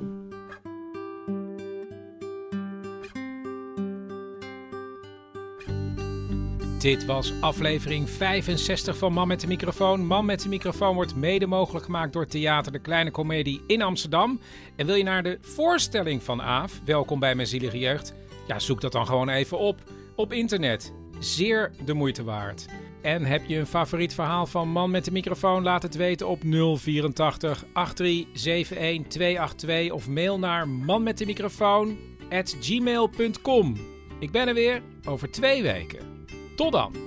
Dit 6.78 7.06
was 7.06 7.34
aflevering 7.42 8.10
65 8.10 8.98
van 8.98 9.14
Man 9.14 9.28
met 9.28 9.40
de 9.40 9.48
Microfoon. 9.48 10.06
Man 10.06 10.26
met 10.26 10.42
de 10.42 10.50
Microfoon 10.50 10.96
wordt 10.96 11.16
mede 11.16 11.48
mogelijk 11.48 11.86
gemaakt 11.86 12.14
door 12.14 12.26
Theater 12.26 12.72
de 12.72 12.80
Kleine 12.80 13.12
Comedie 13.12 13.62
in 13.68 13.82
Amsterdam. 13.82 14.40
En 14.76 14.86
wil 14.86 14.96
je 14.96 15.04
naar 15.04 15.24
de 15.24 15.38
voorstelling 15.42 16.24
van 16.24 16.42
Aaf, 16.42 16.82
welkom 16.86 17.20
bij 17.20 17.36
Mijn 17.36 17.48
Zielige 17.48 17.80
Jeugd? 17.80 18.14
Ja, 18.48 18.60
zoek 18.60 18.82
dat 18.82 18.92
dan 18.92 19.06
gewoon 19.06 19.30
even 19.30 19.58
op 19.58 19.80
op 20.16 20.34
internet. 20.34 20.94
Zeer 21.20 21.72
de 21.86 21.94
moeite 21.94 22.24
waard. 22.24 22.66
En 23.02 23.26
heb 23.26 23.46
je 23.46 23.58
een 23.58 23.68
favoriet 23.68 24.14
verhaal 24.14 24.46
van 24.46 24.70
Man 24.70 24.92
met 24.92 25.06
de 25.06 25.12
Microfoon? 25.12 25.64
Laat 25.64 25.84
het 25.84 25.96
weten 25.96 26.28
op 26.28 26.42
084 26.42 27.66
8371 27.74 29.08
282 29.08 29.92
of 29.92 30.08
mail 30.08 30.40
naar 30.40 30.68
manmetdemicrofoon 30.68 31.98
at 32.30 32.58
gmail.com. 32.60 33.76
Ik 34.20 34.32
ben 34.32 34.48
er 34.48 34.54
weer 34.54 34.82
over 35.06 35.32
twee 35.32 35.62
weken. 35.62 36.17
Tot 36.58 36.72
dan! 36.72 37.07